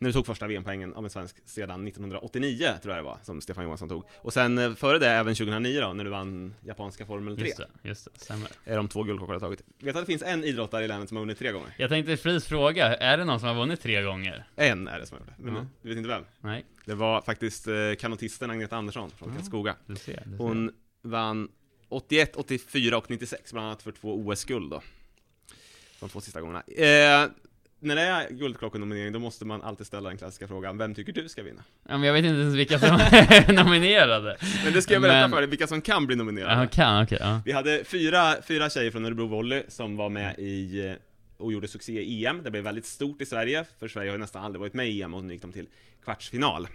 när 0.00 0.08
du 0.08 0.12
tog 0.12 0.26
första 0.26 0.46
VM-poängen 0.46 0.94
av 0.94 1.04
en 1.04 1.10
svensk 1.10 1.36
sedan 1.44 1.88
1989, 1.88 2.68
tror 2.82 2.94
jag 2.94 3.04
det 3.04 3.06
var, 3.08 3.18
som 3.22 3.40
Stefan 3.40 3.64
Johansson 3.64 3.88
tog. 3.88 4.04
Och 4.16 4.32
sen 4.32 4.58
eh, 4.58 4.74
före 4.74 4.98
det 4.98 5.08
även 5.08 5.34
2009 5.34 5.80
då, 5.80 5.92
när 5.92 6.04
du 6.04 6.10
vann 6.10 6.54
japanska 6.60 7.06
Formel 7.06 7.36
3. 7.36 7.44
Just 7.44 7.56
det, 7.56 7.68
just 7.82 8.04
det, 8.04 8.20
stämmer. 8.20 8.48
Är 8.64 8.76
de 8.76 8.88
två 8.88 9.02
guldklockor 9.02 9.32
du 9.32 9.40
har 9.40 9.40
tagit. 9.40 9.62
Vet 9.78 9.96
att 9.96 10.02
det 10.02 10.06
finns 10.06 10.22
en 10.22 10.44
idrottare 10.44 10.84
i 10.84 10.88
länet 10.88 11.08
som 11.08 11.16
har 11.16 11.22
vunnit 11.22 11.38
tre 11.38 11.52
gånger? 11.52 11.74
Jag 11.76 11.90
tänkte 11.90 12.16
fris 12.16 12.46
fråga, 12.46 12.96
är 12.96 13.18
det 13.18 13.24
någon 13.24 13.40
som 13.40 13.48
har 13.48 13.56
vunnit 13.56 13.80
tre 13.80 14.02
gånger? 14.02 14.44
En 14.56 14.88
är 14.88 15.00
det 15.00 15.06
som 15.06 15.18
har 15.18 15.20
gjort 15.20 15.34
det, 15.36 15.44
men 15.44 15.54
mm. 15.54 15.68
du 15.82 15.88
vet 15.88 15.98
inte 15.98 16.08
vem? 16.08 16.24
Nej. 16.40 16.64
Det 16.84 16.94
var 16.94 17.20
faktiskt 17.20 17.66
eh, 17.66 17.74
kanotisten 17.98 18.50
Agneta 18.50 18.76
Andersson 18.76 19.10
från 19.10 19.34
Karlskoga. 19.34 19.76
Du 19.86 19.96
ser, 19.96 20.22
du 20.26 20.30
ser. 20.30 20.38
Hon 20.38 20.72
vann 21.02 21.48
81, 21.90 22.36
84 22.36 22.96
och 22.98 23.10
96, 23.10 23.52
bland 23.52 23.66
annat 23.66 23.82
för 23.82 23.92
två 23.92 24.14
OS-guld 24.14 24.70
då 24.70 24.82
de 26.00 26.08
två 26.08 26.20
sista 26.20 26.40
gångerna. 26.40 26.62
Eh, 26.66 27.30
när 27.82 27.96
det 27.96 28.02
är 28.02 28.30
Guldklockan-nominering, 28.30 29.12
då 29.12 29.18
måste 29.18 29.44
man 29.44 29.62
alltid 29.62 29.86
ställa 29.86 30.08
den 30.08 30.18
klassiska 30.18 30.48
frågan, 30.48 30.78
vem 30.78 30.94
tycker 30.94 31.12
du 31.12 31.28
ska 31.28 31.42
vinna? 31.42 31.64
Ja, 31.88 31.98
men 31.98 32.02
jag 32.02 32.12
vet 32.12 32.24
inte 32.24 32.40
ens 32.40 32.54
vilka 32.54 32.78
som 32.78 32.88
är 32.88 33.52
nominerade. 33.64 34.36
Men 34.64 34.72
det 34.72 34.82
ska 34.82 34.92
jag 34.92 35.02
berätta 35.02 35.20
men... 35.20 35.30
för 35.30 35.40
dig, 35.40 35.50
vilka 35.50 35.66
som 35.66 35.80
kan 35.80 36.06
bli 36.06 36.16
nominerade. 36.16 36.62
Ja, 36.62 36.66
kan. 36.66 37.02
Okay, 37.02 37.18
ja. 37.20 37.42
Vi 37.44 37.52
hade 37.52 37.84
fyra, 37.84 38.34
fyra 38.42 38.70
tjejer 38.70 38.90
från 38.90 39.04
Örebro 39.04 39.26
Volley 39.26 39.62
som 39.68 39.96
var 39.96 40.08
med 40.08 40.38
i 40.38 40.86
eh, 40.86 40.92
och 41.36 41.52
gjorde 41.52 41.68
succé 41.68 42.02
i 42.02 42.26
EM. 42.26 42.42
Det 42.42 42.50
blev 42.50 42.64
väldigt 42.64 42.86
stort 42.86 43.22
i 43.22 43.26
Sverige, 43.26 43.64
för 43.78 43.88
Sverige 43.88 44.10
har 44.10 44.16
ju 44.16 44.20
nästan 44.20 44.44
aldrig 44.44 44.60
varit 44.60 44.74
med 44.74 44.88
i 44.88 45.02
EM 45.02 45.14
och 45.14 45.24
nu 45.24 45.32
gick 45.32 45.42
de 45.42 45.52
till 45.52 45.66
kvartsfinal. 46.04 46.68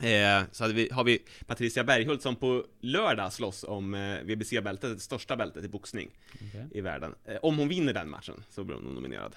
Eh, 0.00 0.42
så 0.52 0.68
vi, 0.68 0.88
har 0.92 1.04
vi 1.04 1.22
Patricia 1.46 1.84
Berghult 1.84 2.22
som 2.22 2.36
på 2.36 2.64
lördag 2.80 3.32
slåss 3.32 3.64
om 3.64 3.94
eh, 3.94 4.18
WBC-bältet, 4.22 4.94
det 4.94 5.00
största 5.00 5.36
bältet 5.36 5.64
i 5.64 5.68
boxning 5.68 6.10
okay. 6.34 6.64
i 6.70 6.80
världen. 6.80 7.14
Eh, 7.24 7.36
om 7.42 7.58
hon 7.58 7.68
vinner 7.68 7.92
den 7.92 8.10
matchen 8.10 8.44
så 8.50 8.64
blir 8.64 8.76
hon 8.76 8.84
nominerad. 8.84 9.36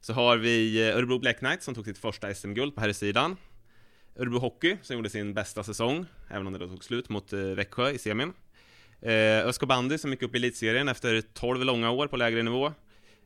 Så 0.00 0.12
har 0.12 0.36
vi 0.36 0.88
eh, 0.88 0.96
Örebro 0.96 1.18
Black 1.18 1.38
Knight 1.38 1.62
som 1.62 1.74
tog 1.74 1.84
sitt 1.84 1.98
första 1.98 2.34
SM-guld 2.34 2.74
på 2.74 2.80
här 2.80 2.92
sidan. 2.92 3.36
Örebro 4.16 4.38
Hockey 4.38 4.76
som 4.82 4.96
gjorde 4.96 5.10
sin 5.10 5.34
bästa 5.34 5.64
säsong, 5.64 6.06
även 6.30 6.46
om 6.46 6.52
det 6.52 6.58
då 6.58 6.68
tog 6.68 6.84
slut 6.84 7.08
mot 7.08 7.32
eh, 7.32 7.40
Växjö 7.40 7.90
i 7.90 7.98
semin. 7.98 8.32
Eh, 9.00 9.46
Ösko 9.46 9.66
Bandy 9.66 9.98
som 9.98 10.10
gick 10.10 10.22
upp 10.22 10.34
i 10.34 10.38
elitserien 10.38 10.88
efter 10.88 11.20
12 11.20 11.64
långa 11.64 11.90
år 11.90 12.06
på 12.06 12.16
lägre 12.16 12.42
nivå. 12.42 12.72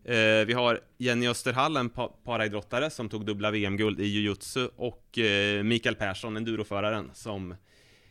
Eh, 0.05 0.47
vi 0.47 0.53
har 0.53 0.81
Jenny 0.99 1.29
Österhall, 1.29 1.77
en 1.77 1.91
pa 1.91 2.09
paraidrottare 2.09 2.91
som 2.91 3.09
tog 3.09 3.27
dubbla 3.27 3.51
VM-guld 3.51 4.01
i 4.01 4.05
jujutsu 4.05 4.69
och 4.77 5.19
eh, 5.19 5.63
Mikael 5.63 5.95
Persson, 5.95 6.37
enduroföraren 6.37 7.11
som 7.15 7.53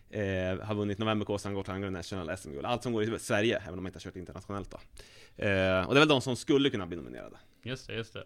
eh, 0.10 0.60
har 0.62 0.75
vunnit 0.75 0.97
Novemberkåsan 0.97 1.54
Gotland 1.54 1.91
National 1.91 2.38
SM-guld. 2.38 2.65
Allt 2.65 2.84
som 2.84 2.93
går 2.93 3.04
i 3.04 3.19
Sverige, 3.19 3.58
även 3.58 3.73
om 3.73 3.84
man 3.84 3.86
inte 3.86 3.97
har 3.97 4.02
kört 4.02 4.15
internationellt 4.15 4.71
då. 4.71 4.78
Eh, 5.43 5.88
och 5.88 5.93
det 5.93 5.97
är 5.97 5.99
väl 5.99 6.08
de 6.08 6.21
som 6.21 6.36
skulle 6.36 6.69
kunna 6.69 6.86
bli 6.86 6.97
nominerade. 6.97 7.38
Just 7.63 7.88
det, 7.88 7.93
just 7.93 8.13
det. 8.13 8.23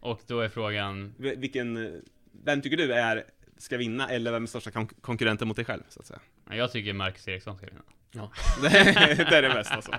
Och 0.00 0.20
då 0.26 0.40
är 0.40 0.48
frågan... 0.48 1.14
Vilken, 1.18 2.02
vem 2.44 2.62
tycker 2.62 2.76
du 2.76 2.92
är, 2.92 3.24
ska 3.58 3.76
vinna, 3.76 4.08
eller 4.08 4.32
vem 4.32 4.42
är 4.42 4.46
största 4.46 4.70
kon 4.70 4.86
konkurrenten 4.86 5.48
mot 5.48 5.56
dig 5.56 5.64
själv, 5.64 5.82
så 5.88 6.00
att 6.00 6.06
säga? 6.06 6.20
Jag 6.50 6.72
tycker 6.72 6.92
Marcus 6.92 7.28
Eriksson 7.28 7.56
ska 7.56 7.66
vinna. 7.66 7.82
Ja, 8.14 8.30
det 8.62 9.36
är 9.36 9.42
det 9.42 9.48
bästa 9.48 9.82
så. 9.82 9.92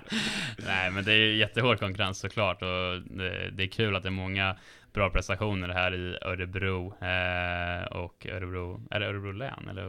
Nej, 0.58 0.92
men 0.92 1.04
det 1.04 1.14
är 1.14 1.34
jättehård 1.36 1.80
konkurrens 1.80 2.20
såklart 2.20 2.62
och 2.62 3.02
det, 3.02 3.50
det, 3.52 3.64
är 3.64 3.68
kul 3.68 3.96
att 3.96 4.04
det 4.04 4.10
är 4.10 4.12
många 4.12 4.56
bra 4.94 5.10
prestationer 5.10 5.70
här 5.70 5.94
i 5.94 6.18
Örebro 6.22 6.88
eh, 6.88 7.84
och 7.86 8.28
Örebro, 8.30 8.82
är 8.92 9.00
det 9.00 9.06
Örebro 9.06 9.32
län 9.32 9.68
eller? 9.70 9.82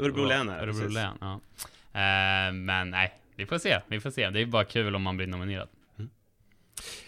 Örebro 0.00 0.24
län 0.24 0.48
är 0.48 0.56
det, 0.56 0.62
Örebro 0.62 0.88
län, 0.88 1.18
ja. 1.20 1.40
Eh, 1.92 2.52
men 2.52 2.90
nej, 2.90 3.20
vi 3.36 3.46
får 3.46 3.58
se, 3.58 3.80
vi 3.86 4.00
får 4.00 4.10
se. 4.10 4.30
Det 4.30 4.40
är 4.40 4.46
bara 4.46 4.64
kul 4.64 4.94
om 4.94 5.02
man 5.02 5.16
blir 5.16 5.26
nominerad. 5.26 5.68
Mm. 5.98 6.10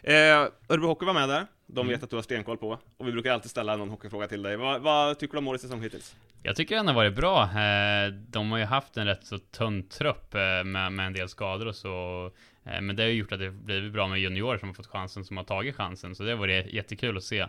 Eh, 0.03 0.49
Örebro 0.69 0.87
Hockey 0.87 1.07
var 1.07 1.15
med 1.15 1.29
där. 1.29 1.47
De 1.75 1.87
vet 1.87 1.95
mm. 1.95 2.05
att 2.05 2.11
du 2.11 2.17
har 2.17 2.23
stenkoll 2.23 2.57
på. 2.57 2.79
Och 2.97 3.09
vi 3.09 3.13
brukar 3.13 3.33
alltid 3.33 3.51
ställa 3.51 3.77
någon 3.77 3.91
hockeyfråga 3.91 4.29
till 4.29 4.43
dig. 4.43 4.57
Vad, 4.57 4.83
vad 4.83 5.19
tycker 5.19 5.33
du 5.33 5.39
om 5.39 5.49
årets 5.49 5.63
säsong 5.63 5.83
hittills? 5.83 6.17
Jag 6.43 6.57
tycker 6.57 6.77
den 6.77 6.87
har 6.87 6.95
varit 6.95 7.15
bra. 7.15 7.43
Eh, 7.43 8.13
de 8.13 8.51
har 8.51 8.59
ju 8.59 8.65
haft 8.65 8.97
en 8.97 9.07
rätt 9.07 9.25
så 9.25 9.39
tunn 9.39 9.89
trupp 9.89 10.35
eh, 10.35 10.65
med, 10.65 10.93
med 10.93 11.07
en 11.07 11.13
del 11.13 11.29
skador 11.29 11.67
och 11.67 11.77
så. 11.77 12.31
Eh, 12.65 12.81
men 12.81 12.97
det 12.97 13.03
har 13.03 13.09
ju 13.09 13.15
gjort 13.15 13.33
att 13.33 13.39
det 13.39 13.51
blivit 13.51 13.93
bra 13.93 14.09
med 14.09 14.21
juniorer 14.21 14.59
som 14.59 14.69
har 14.69 14.75
fått 14.75 14.87
chansen, 14.87 15.25
som 15.25 15.37
har 15.37 15.45
tagit 15.45 15.77
chansen. 15.77 16.15
Så 16.15 16.23
det 16.23 16.31
har 16.31 16.39
varit 16.39 16.67
jättekul 16.67 17.17
att 17.17 17.25
se. 17.25 17.47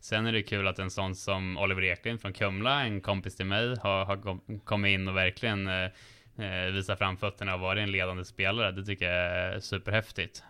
Sen 0.00 0.26
är 0.26 0.32
det 0.32 0.42
kul 0.42 0.68
att 0.68 0.78
en 0.78 0.90
sån 0.90 1.14
som 1.14 1.58
Oliver 1.58 1.84
Eklind 1.84 2.20
från 2.20 2.32
Kumla, 2.32 2.82
en 2.82 3.00
kompis 3.00 3.36
till 3.36 3.46
mig, 3.46 3.76
har, 3.82 4.04
har 4.04 4.38
kommit 4.64 4.90
in 4.90 5.08
och 5.08 5.16
verkligen 5.16 5.68
visa 6.72 6.96
framfötterna 6.96 7.54
och 7.54 7.60
varit 7.60 7.82
en 7.82 7.92
ledande 7.92 8.24
spelare. 8.24 8.72
Det 8.72 8.84
tycker 8.84 9.12
jag 9.12 9.36
är 9.36 9.60
superhäftigt. 9.60 10.42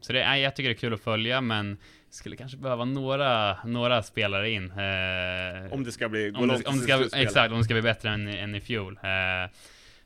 Så 0.00 0.12
det, 0.12 0.38
jag 0.38 0.56
tycker 0.56 0.68
det 0.68 0.74
är 0.74 0.78
kul 0.78 0.94
att 0.94 1.00
följa, 1.00 1.40
men 1.40 1.78
skulle 2.10 2.36
kanske 2.36 2.58
behöva 2.58 2.84
några, 2.84 3.58
några 3.64 4.02
spelare 4.02 4.50
in. 4.50 4.70
Eh, 4.70 5.72
om 5.72 5.84
det 5.84 5.92
ska 5.92 6.08
bli, 6.08 6.32
om 6.36 6.48
det, 6.48 6.66
om 6.66 6.78
det 6.78 6.82
ska, 6.82 7.18
Exakt, 7.18 7.52
om 7.52 7.58
det 7.58 7.64
ska 7.64 7.74
bli 7.74 7.82
bättre 7.82 8.10
än, 8.10 8.28
än 8.28 8.54
i 8.54 8.60
fjol. 8.60 8.98
Eh, 9.02 9.50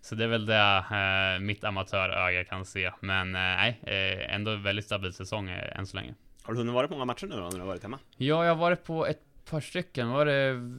så 0.01 0.15
det 0.15 0.25
är 0.25 0.29
väl 0.29 0.47
det 0.47 0.85
eh, 0.91 1.41
mitt 1.41 1.65
amatöröga 1.65 2.45
kan 2.45 2.65
se. 2.65 2.91
Men 3.01 3.35
eh, 3.35 3.41
nej, 3.41 3.81
eh, 3.83 4.35
ändå 4.35 4.57
väldigt 4.57 4.85
stabil 4.85 5.13
säsong 5.13 5.49
eh, 5.49 5.79
än 5.79 5.87
så 5.87 5.97
länge. 5.97 6.15
Har 6.43 6.53
du 6.53 6.59
hunnit 6.59 6.75
vara 6.75 6.89
på 6.89 6.95
många 6.95 7.05
matcher 7.05 7.27
nu 7.27 7.37
då, 7.37 7.43
när 7.43 7.51
du 7.51 7.59
har 7.59 7.67
varit 7.67 7.83
hemma? 7.83 7.99
Ja, 8.17 8.45
jag 8.45 8.55
har 8.55 8.61
varit 8.61 8.85
på 8.85 9.07
ett 9.07 9.21
par 9.51 9.61
stycken. 9.61 10.09
Var 10.09 10.27
det 10.27 10.77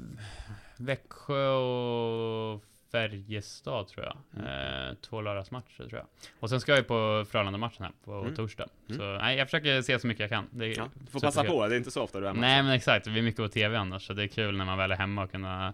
Växjö 0.77 1.47
och 1.49 2.63
Färjestad 2.95 3.87
tror 3.87 4.05
jag. 4.05 4.17
Mm. 4.35 4.89
Eh, 4.89 4.95
två 5.01 5.21
lördagsmatcher 5.21 5.77
tror 5.77 5.93
jag. 5.93 6.05
Och 6.39 6.49
sen 6.49 6.61
ska 6.61 6.71
jag 6.71 6.79
ju 6.79 6.83
på 6.83 7.25
Frölunda-matchen 7.29 7.83
här 7.83 7.91
på 8.05 8.11
mm. 8.11 8.35
torsdag. 8.35 8.67
Mm. 8.89 8.99
Så 8.99 9.17
nej, 9.17 9.37
jag 9.37 9.47
försöker 9.47 9.81
se 9.81 9.99
så 9.99 10.07
mycket 10.07 10.21
jag 10.21 10.29
kan. 10.29 10.47
Det 10.51 10.67
ja, 10.67 10.89
du 10.93 11.11
får 11.11 11.19
passa 11.19 11.43
på, 11.43 11.67
det 11.67 11.75
är 11.75 11.77
inte 11.77 11.91
så 11.91 12.01
ofta 12.01 12.19
du 12.19 12.25
är 12.25 12.29
hemma. 12.29 12.41
Nej, 12.41 12.63
men 12.63 12.71
exakt. 12.71 13.05
Det 13.05 13.11
blir 13.11 13.21
mycket 13.21 13.41
på 13.41 13.47
TV 13.47 13.77
annars, 13.77 14.07
så 14.07 14.13
det 14.13 14.23
är 14.23 14.27
kul 14.27 14.57
när 14.57 14.65
man 14.65 14.77
väl 14.77 14.91
är 14.91 14.95
hemma 14.95 15.23
och 15.23 15.31
kunna 15.31 15.73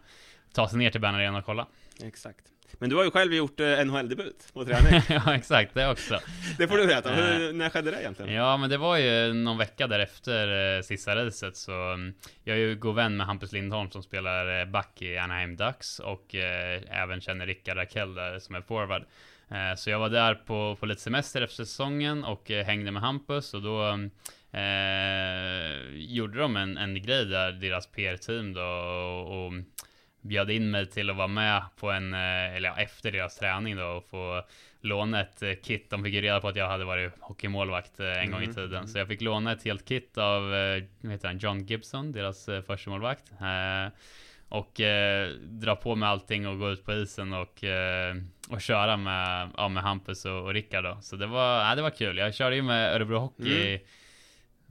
ta 0.53 0.69
sig 0.69 0.79
ner 0.79 0.89
till 0.89 1.01
Bern 1.01 1.15
Arena 1.15 1.37
och 1.37 1.45
kolla. 1.45 1.67
Exakt. 2.03 2.51
Men 2.79 2.89
du 2.89 2.95
har 2.95 3.03
ju 3.03 3.11
själv 3.11 3.33
gjort 3.33 3.59
eh, 3.59 3.85
NHL-debut 3.85 4.53
på 4.53 4.65
träning. 4.65 5.01
ja, 5.09 5.35
exakt, 5.35 5.73
det 5.73 5.89
också. 5.89 6.19
det 6.57 6.67
får 6.67 6.77
du 6.77 6.87
berätta, 6.87 7.13
Hur, 7.13 7.49
eh, 7.49 7.53
när 7.53 7.69
skedde 7.69 7.91
det 7.91 8.01
egentligen? 8.01 8.33
Ja, 8.33 8.57
men 8.57 8.69
det 8.69 8.77
var 8.77 8.97
ju 8.97 9.33
någon 9.33 9.57
vecka 9.57 9.87
därefter 9.87 10.77
eh, 10.77 10.81
sista 10.81 11.15
racet, 11.15 11.57
så 11.57 11.71
mm, 11.71 12.13
jag 12.43 12.57
är 12.57 12.59
ju 12.59 12.75
god 12.75 12.95
vän 12.95 13.17
med 13.17 13.25
Hampus 13.25 13.51
Lindholm 13.51 13.91
som 13.91 14.03
spelar 14.03 14.59
eh, 14.59 14.65
back 14.65 15.01
i 15.01 15.17
Anaheim 15.17 15.55
Ducks 15.55 15.99
och 15.99 16.35
eh, 16.35 16.81
även 16.89 17.21
känner 17.21 17.47
Rickard 17.47 17.77
Rakell 17.77 18.13
där 18.13 18.39
som 18.39 18.55
är 18.55 18.61
forward. 18.61 19.03
Eh, 19.49 19.75
så 19.77 19.89
jag 19.89 19.99
var 19.99 20.09
där 20.09 20.35
på, 20.35 20.77
på 20.79 20.85
lite 20.85 21.01
semester 21.01 21.41
efter 21.41 21.55
säsongen 21.55 22.23
och 22.23 22.49
hängde 22.49 22.91
med 22.91 23.01
Hampus 23.01 23.53
och 23.53 23.61
då 23.61 23.99
gjorde 25.93 26.39
de 26.39 26.55
en, 26.55 26.77
en 26.77 27.01
grej 27.01 27.25
där, 27.25 27.51
deras 27.51 27.87
PR-team 27.87 28.53
då 28.53 28.61
och, 28.61 29.45
och 29.45 29.53
bjöd 30.21 30.49
in 30.49 30.71
mig 30.71 30.85
till 30.85 31.09
att 31.09 31.15
vara 31.15 31.27
med 31.27 31.63
på 31.79 31.91
en, 31.91 32.13
eh, 32.13 32.55
eller 32.55 32.69
ja, 32.69 32.77
efter 32.77 33.11
deras 33.11 33.35
träning 33.35 33.75
då 33.75 33.85
och 33.85 34.05
få 34.09 34.43
låna 34.81 35.21
ett 35.21 35.41
eh, 35.41 35.53
kit. 35.63 35.89
De 35.89 36.03
fick 36.03 36.13
ju 36.13 36.21
reda 36.21 36.41
på 36.41 36.47
att 36.47 36.55
jag 36.55 36.67
hade 36.67 36.85
varit 36.85 37.13
hockeymålvakt 37.19 37.99
eh, 37.99 38.05
en 38.05 38.13
mm. 38.13 38.31
gång 38.31 38.41
i 38.41 38.43
mm, 38.43 38.55
tiden. 38.55 38.87
Så 38.87 38.97
jag 38.97 39.07
fick 39.07 39.21
låna 39.21 39.51
ett 39.51 39.63
helt 39.63 39.87
kit 39.87 40.17
av, 40.17 40.49
vad 41.01 41.11
heter 41.11 41.27
han, 41.27 41.37
John 41.37 41.65
Gibson, 41.65 42.11
deras 42.11 42.49
första 42.67 42.89
målvakt 42.89 43.31
Och 44.49 44.81
dra 45.39 45.75
på 45.75 45.95
med 45.95 46.09
allting 46.09 46.47
och 46.47 46.59
gå 46.59 46.71
ut 46.71 46.85
på 46.85 46.93
isen 46.93 47.33
och, 47.33 47.63
och 48.49 48.61
köra 48.61 48.97
med, 48.97 49.49
ja, 49.57 49.67
med 49.67 49.83
Hampus 49.83 50.25
och, 50.25 50.43
och 50.43 50.53
Rickard 50.53 50.83
då. 50.83 50.97
Så 51.01 51.15
det 51.15 51.27
var, 51.27 51.69
ja, 51.69 51.75
det 51.75 51.81
var 51.81 51.89
kul. 51.89 52.17
Jag 52.17 52.35
körde 52.35 52.55
ju 52.55 52.61
med 52.61 52.95
Örebro 52.95 53.17
Hockey 53.17 53.67
mm 53.67 53.79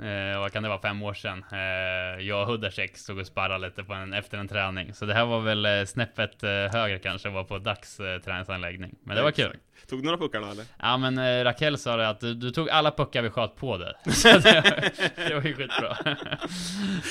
Eh, 0.02 0.40
vad 0.40 0.52
kan 0.52 0.62
det 0.62 0.68
vara, 0.68 0.80
fem 0.80 1.02
år 1.02 1.14
sedan. 1.14 1.44
Eh, 1.52 2.26
jag 2.26 2.42
och 2.42 2.46
Hudacek 2.46 2.96
stod 2.96 3.18
och 3.18 3.26
sparrade 3.26 3.66
lite 3.66 3.84
på 3.84 3.92
en, 3.92 4.12
efter 4.12 4.38
en 4.38 4.48
träning. 4.48 4.94
Så 4.94 5.06
det 5.06 5.14
här 5.14 5.26
var 5.26 5.40
väl 5.40 5.66
eh, 5.66 5.84
snäppet 5.84 6.42
eh, 6.42 6.50
högre 6.50 6.98
kanske, 6.98 7.28
var 7.28 7.44
på 7.44 7.58
dags 7.58 8.00
eh, 8.00 8.18
träningsanläggning. 8.20 8.94
Men 9.04 9.16
det 9.16 9.22
var 9.22 9.30
kul. 9.30 9.56
Tog 9.88 9.98
du 9.98 10.04
några 10.04 10.18
puckar 10.18 10.40
då 10.40 10.46
eller? 10.46 10.64
Ja 10.78 10.96
men 10.96 11.18
eh, 11.18 11.44
Raquel 11.44 11.78
sa 11.78 11.96
det 11.96 12.08
att 12.08 12.20
du, 12.20 12.34
du, 12.34 12.50
tog 12.50 12.70
alla 12.70 12.90
puckar 12.90 13.22
vi 13.22 13.30
sköt 13.30 13.56
på 13.56 13.76
dig. 13.76 13.94
det, 14.22 14.92
det 15.16 15.34
var 15.34 15.42
ju 15.42 15.54
skitbra. 15.54 15.96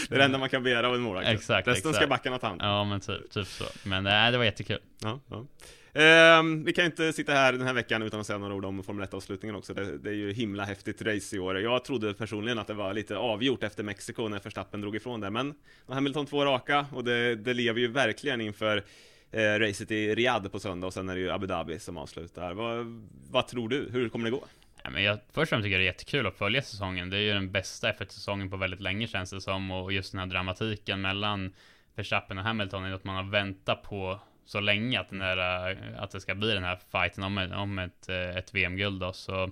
det 0.10 0.16
är 0.16 0.18
det 0.18 0.24
enda 0.24 0.38
man 0.38 0.50
kan 0.50 0.64
begära 0.64 0.88
av 0.88 0.96
en 0.96 1.02
målvakt. 1.02 1.28
Exakt. 1.28 1.68
Resten 1.68 1.90
exakt. 1.90 1.96
ska 1.96 2.08
backarna 2.08 2.38
ta 2.38 2.48
hand 2.48 2.62
Ja 2.62 2.84
men 2.84 3.00
typ, 3.00 3.32
typ 3.32 3.48
så. 3.48 3.66
Men 3.84 4.08
eh, 4.08 4.32
det 4.32 4.38
var 4.38 4.46
jättekul. 4.46 4.80
Ja, 5.02 5.20
ja. 5.30 5.46
Eh, 5.94 6.44
vi 6.66 6.74
kan 6.74 6.86
inte 6.86 7.14
sitta 7.14 7.34
här 7.34 7.54
den 7.54 7.62
här 7.62 7.74
veckan 7.74 8.02
utan 8.02 8.20
att 8.20 8.28
säga 8.28 8.40
några 8.40 8.54
ord 8.54 8.66
om 8.66 8.84
Formel 8.84 9.08
1-avslutningen 9.08 9.56
också. 9.56 9.74
Det, 9.74 9.98
det, 9.98 10.10
är 10.10 10.14
ju 10.14 10.34
himla 10.34 10.64
häftigt 10.64 11.02
race 11.02 11.36
i 11.36 11.40
år. 11.40 11.60
Jag 11.60 11.86
trodde 11.86 12.14
personligen 12.14 12.60
att 12.60 12.68
det 12.68 12.74
var 12.74 12.94
lite 12.94 13.18
avgjort 13.18 13.64
efter 13.64 13.84
Mexiko 13.84 14.28
när 14.28 14.40
Verstappen 14.40 14.82
drog 14.82 14.96
ifrån 14.96 15.20
där, 15.20 15.30
men 15.30 15.54
Hamilton 15.88 16.26
två 16.26 16.46
raka 16.46 16.86
och 16.94 17.04
det, 17.04 17.36
det 17.36 17.54
lever 17.54 17.80
ju 17.80 17.88
verkligen 17.88 18.42
inför 18.42 18.84
eh, 19.32 19.42
racet 19.42 19.92
i 19.92 20.16
Riyadh 20.16 20.48
på 20.48 20.60
söndag 20.60 20.88
och 20.88 20.94
sen 20.94 21.10
är 21.10 21.16
det 21.16 21.22
ju 21.22 21.32
Abu 21.32 21.48
Dhabi 21.48 21.80
som 21.80 21.98
avslutar. 21.98 22.54
Vad, 22.54 22.86
vad 23.30 23.48
tror 23.48 23.70
du? 23.70 23.90
Hur 23.92 24.10
kommer 24.10 24.26
det 24.26 24.32
gå? 24.32 24.44
Ja, 24.84 24.90
men 24.90 25.04
jag, 25.04 25.20
först 25.32 25.38
och 25.38 25.48
främst 25.50 25.64
tycker 25.64 25.72
jag 25.72 25.82
det 25.82 25.84
är 25.84 25.92
jättekul 25.92 26.28
att 26.28 26.38
följa 26.38 26.62
säsongen. 26.62 27.10
Det 27.10 27.18
är 27.18 27.22
ju 27.22 27.34
den 27.34 27.52
bästa 27.52 27.92
F1-säsongen 27.92 28.50
på 28.50 28.58
väldigt 28.58 28.82
länge 28.82 29.08
känns 29.08 29.30
det 29.30 29.42
som 29.42 29.72
och 29.72 29.94
just 29.94 30.12
den 30.12 30.20
här 30.20 30.28
dramatiken 30.28 31.02
mellan 31.02 31.54
Verstappen 31.96 32.38
och 32.38 32.44
Hamilton 32.44 32.86
är 32.86 32.90
något 32.90 33.04
man 33.04 33.16
har 33.16 33.32
väntat 33.32 33.84
på 33.84 34.20
så 34.50 34.60
länge 34.60 35.00
att, 35.00 35.10
den 35.10 35.20
där, 35.20 35.70
eh, 35.72 36.04
att 36.04 36.12
det 36.12 36.22
ska 36.22 36.36
bli 36.36 36.54
den 36.54 36.64
här 36.64 36.80
fighten 36.92 37.24
om, 37.24 37.52
om 37.54 37.80
ett, 37.80 38.10
eh, 38.10 38.38
ett 38.38 38.54
VM-guld 38.54 39.02
då. 39.02 39.14
Så, 39.14 39.44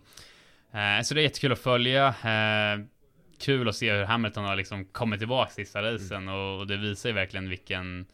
eh, 0.72 1.02
så 1.04 1.14
det 1.14 1.22
är 1.22 1.24
jättekul 1.24 1.52
att 1.52 1.60
följa. 1.60 2.08
Eh, 2.08 2.86
kul 3.40 3.70
att 3.70 3.76
se 3.76 3.94
hur 3.94 4.04
Hamilton 4.04 4.46
har 4.46 4.56
liksom 4.56 4.86
kommit 4.86 5.20
tillbaka 5.20 5.52
sista 5.52 5.82
racen 5.82 6.18
mm. 6.18 6.34
och, 6.34 6.60
och, 6.60 6.68
det 6.68 6.78
visar 6.78 7.10
ju 7.10 7.16
verkligen 7.16 7.50
vilken 7.50 8.06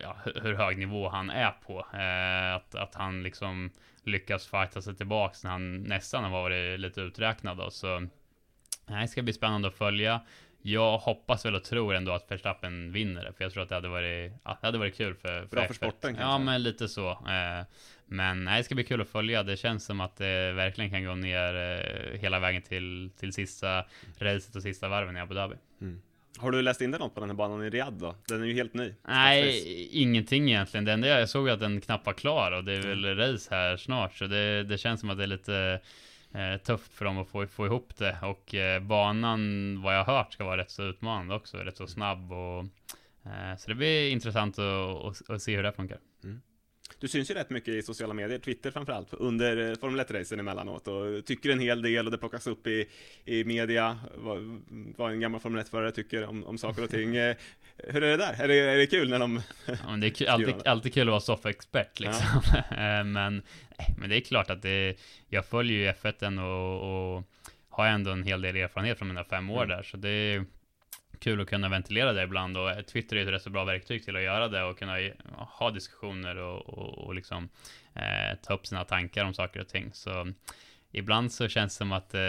ja, 0.00 0.16
hur 0.42 0.54
hög 0.54 0.78
nivå 0.78 1.08
han 1.08 1.30
är 1.30 1.50
på. 1.50 1.86
Eh, 1.94 2.54
att, 2.54 2.74
att 2.74 2.94
han 2.94 3.22
liksom 3.22 3.70
lyckas 4.04 4.46
fighta 4.46 4.82
sig 4.82 4.96
tillbaks 4.96 5.44
när 5.44 5.50
han 5.50 5.82
nästan 5.82 6.24
har 6.24 6.30
varit 6.30 6.80
lite 6.80 7.00
uträknad 7.00 7.56
då. 7.56 7.70
Så 7.70 8.08
det 8.86 9.08
ska 9.08 9.22
bli 9.22 9.32
spännande 9.32 9.68
att 9.68 9.74
följa. 9.74 10.20
Jag 10.62 10.98
hoppas 10.98 11.46
väl 11.46 11.54
och 11.54 11.64
tror 11.64 11.94
ändå 11.94 12.12
att 12.12 12.30
Verstappen 12.30 12.92
vinner 12.92 13.24
det, 13.24 13.32
för 13.32 13.44
jag 13.44 13.52
tror 13.52 13.62
att 13.62 13.68
det 13.68 13.74
hade 13.74 13.88
varit, 13.88 14.32
ja, 14.44 14.58
det 14.60 14.66
hade 14.66 14.78
varit 14.78 14.96
kul 14.96 15.14
för, 15.14 15.40
för 15.40 15.46
Bra 15.46 15.66
för 15.66 15.74
sporten 15.74 16.14
kanske? 16.14 16.22
Ja, 16.22 16.38
men 16.38 16.62
lite 16.62 16.88
så. 16.88 17.10
Eh, 17.10 17.66
men 18.06 18.44
nej, 18.44 18.58
det 18.58 18.64
ska 18.64 18.74
bli 18.74 18.84
kul 18.84 19.00
att 19.00 19.08
följa. 19.08 19.42
Det 19.42 19.56
känns 19.56 19.84
som 19.84 20.00
att 20.00 20.16
det 20.16 20.52
verkligen 20.52 20.90
kan 20.90 21.04
gå 21.04 21.14
ner 21.14 21.54
eh, 21.54 22.20
hela 22.20 22.38
vägen 22.38 22.62
till, 22.62 23.10
till 23.18 23.32
sista 23.32 23.84
racet 24.18 24.56
och 24.56 24.62
sista 24.62 24.88
varven 24.88 25.16
i 25.16 25.20
Abu 25.20 25.34
Dhabi. 25.34 25.56
Mm. 25.80 26.02
Har 26.38 26.50
du 26.50 26.62
läst 26.62 26.80
in 26.80 26.90
dig 26.90 27.00
något 27.00 27.14
på 27.14 27.20
den 27.20 27.30
här 27.30 27.36
banan 27.36 27.64
i 27.64 27.70
Riyadh 27.70 27.96
då? 27.96 28.14
Den 28.28 28.42
är 28.42 28.46
ju 28.46 28.54
helt 28.54 28.74
ny. 28.74 28.94
Nej, 29.08 29.88
ingenting 29.90 30.48
egentligen. 30.48 30.84
Det 30.84 30.92
enda 30.92 31.08
jag 31.08 31.28
såg 31.28 31.48
att 31.48 31.60
den 31.60 31.80
knappt 31.80 32.06
var 32.06 32.12
klar 32.12 32.52
och 32.52 32.64
det 32.64 32.72
är 32.72 32.82
väl 32.82 33.04
mm. 33.04 33.18
race 33.18 33.54
här 33.54 33.76
snart, 33.76 34.14
så 34.14 34.26
det, 34.26 34.64
det 34.64 34.78
känns 34.78 35.00
som 35.00 35.10
att 35.10 35.18
det 35.18 35.22
är 35.22 35.26
lite 35.26 35.80
eh, 36.34 36.56
tufft 36.62 36.92
för 36.92 37.04
dem 37.04 37.18
att 37.18 37.28
få, 37.28 37.46
få 37.46 37.66
ihop 37.66 37.96
det. 37.96 38.18
Och 38.22 38.54
eh, 38.54 38.82
banan, 38.82 39.82
vad 39.82 39.94
jag 39.94 40.04
har 40.04 40.16
hört, 40.16 40.32
ska 40.32 40.44
vara 40.44 40.56
rätt 40.56 40.70
så 40.70 40.82
utmanande 40.82 41.34
också. 41.34 41.56
Rätt 41.56 41.76
så 41.76 41.86
snabb 41.86 42.32
och... 42.32 42.64
Eh, 43.24 43.56
så 43.58 43.68
det 43.68 43.74
blir 43.74 44.10
intressant 44.10 44.58
att, 44.58 45.04
att, 45.04 45.30
att 45.30 45.42
se 45.42 45.56
hur 45.56 45.62
det 45.62 45.72
funkar. 45.72 45.98
Mm. 46.24 46.40
Du 46.98 47.08
syns 47.08 47.30
ju 47.30 47.34
rätt 47.34 47.50
mycket 47.50 47.74
i 47.74 47.82
sociala 47.82 48.14
medier, 48.14 48.38
Twitter 48.38 48.70
framförallt, 48.70 49.14
under 49.14 49.70
eh, 49.70 49.76
Formel 49.76 50.00
1-racen 50.00 50.40
emellanåt 50.40 50.88
och 50.88 51.24
tycker 51.26 51.50
en 51.50 51.60
hel 51.60 51.82
del 51.82 52.06
och 52.06 52.12
det 52.12 52.18
plockas 52.18 52.46
upp 52.46 52.66
i, 52.66 52.88
i 53.24 53.44
media 53.44 53.98
vad, 54.14 54.62
vad 54.96 55.12
en 55.12 55.20
gammal 55.20 55.40
Formel 55.40 55.64
1-förare 55.64 55.92
tycker 55.92 56.24
om, 56.24 56.44
om 56.44 56.58
saker 56.58 56.84
och 56.84 56.90
ting. 56.90 57.14
Eh, 57.82 57.92
hur 57.92 58.02
är 58.02 58.10
det 58.10 58.16
där? 58.16 58.42
Är 58.42 58.48
det, 58.48 58.54
är 58.54 58.76
det 58.76 58.86
kul 58.86 59.10
när 59.10 59.18
de... 59.18 59.42
Ja, 59.66 59.96
det 60.00 60.06
är 60.06 60.10
kul, 60.10 60.28
alltid, 60.28 60.66
alltid 60.66 60.94
kul 60.94 61.08
att 61.08 61.10
vara 61.10 61.20
soffexpert 61.20 62.00
liksom. 62.00 62.42
Ja. 62.52 62.62
Eh, 62.70 63.04
men, 63.04 63.42
men 63.98 64.10
det 64.10 64.16
är 64.16 64.20
klart 64.20 64.50
att 64.50 64.62
det, 64.62 64.94
jag 65.28 65.46
följer 65.46 65.78
ju 65.78 65.92
F1 65.92 66.40
och, 66.40 67.16
och 67.16 67.24
har 67.68 67.86
ändå 67.86 68.10
en 68.10 68.22
hel 68.22 68.42
del 68.42 68.56
erfarenhet 68.56 68.98
från 68.98 69.08
mina 69.08 69.24
fem 69.24 69.50
år 69.50 69.64
mm. 69.64 69.76
där, 69.76 69.82
så 69.82 69.96
det 69.96 70.08
är 70.08 70.44
kul 71.18 71.40
att 71.40 71.48
kunna 71.48 71.68
ventilera 71.68 72.12
det 72.12 72.22
ibland 72.22 72.56
och 72.56 72.86
Twitter 72.86 73.16
är 73.16 73.22
ett 73.22 73.28
rätt 73.28 73.42
så 73.42 73.50
bra 73.50 73.64
verktyg 73.64 74.04
till 74.04 74.16
att 74.16 74.22
göra 74.22 74.48
det 74.48 74.62
och 74.62 74.78
kunna 74.78 74.98
ha 75.34 75.70
diskussioner 75.70 76.36
och, 76.36 76.68
och, 76.68 76.98
och 76.98 77.14
liksom 77.14 77.48
eh, 77.94 78.38
ta 78.42 78.54
upp 78.54 78.66
sina 78.66 78.84
tankar 78.84 79.24
om 79.24 79.34
saker 79.34 79.60
och 79.60 79.68
ting. 79.68 79.90
Så 79.92 80.32
ibland 80.92 81.32
så 81.32 81.48
känns 81.48 81.74
det 81.74 81.78
som 81.78 81.92
att 81.92 82.14
eh, 82.14 82.20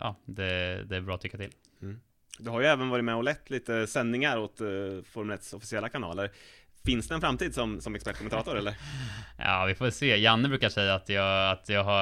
ja, 0.00 0.16
det, 0.24 0.84
det, 0.84 0.96
är 0.96 1.00
bra 1.00 1.14
att 1.14 1.20
tycka 1.20 1.38
till. 1.38 1.52
Du 2.38 2.50
har 2.50 2.60
ju 2.60 2.66
även 2.66 2.88
varit 2.88 3.04
med 3.04 3.16
och 3.16 3.24
lett 3.24 3.50
lite 3.50 3.86
sändningar 3.86 4.38
åt 4.38 4.60
eh, 4.60 4.66
Formel 5.12 5.34
1 5.34 5.52
officiella 5.52 5.88
kanaler. 5.88 6.30
Finns 6.84 7.08
det 7.08 7.14
en 7.14 7.20
framtid 7.20 7.54
som, 7.54 7.80
som 7.80 7.94
expertkommentator 7.94 8.58
eller? 8.58 8.74
Ja, 9.38 9.64
vi 9.64 9.74
får 9.74 9.90
se. 9.90 10.16
Janne 10.16 10.48
brukar 10.48 10.68
säga 10.68 10.94
att 10.94 11.08
jag, 11.08 11.50
att 11.50 11.68
jag, 11.68 11.84
har, 11.84 12.00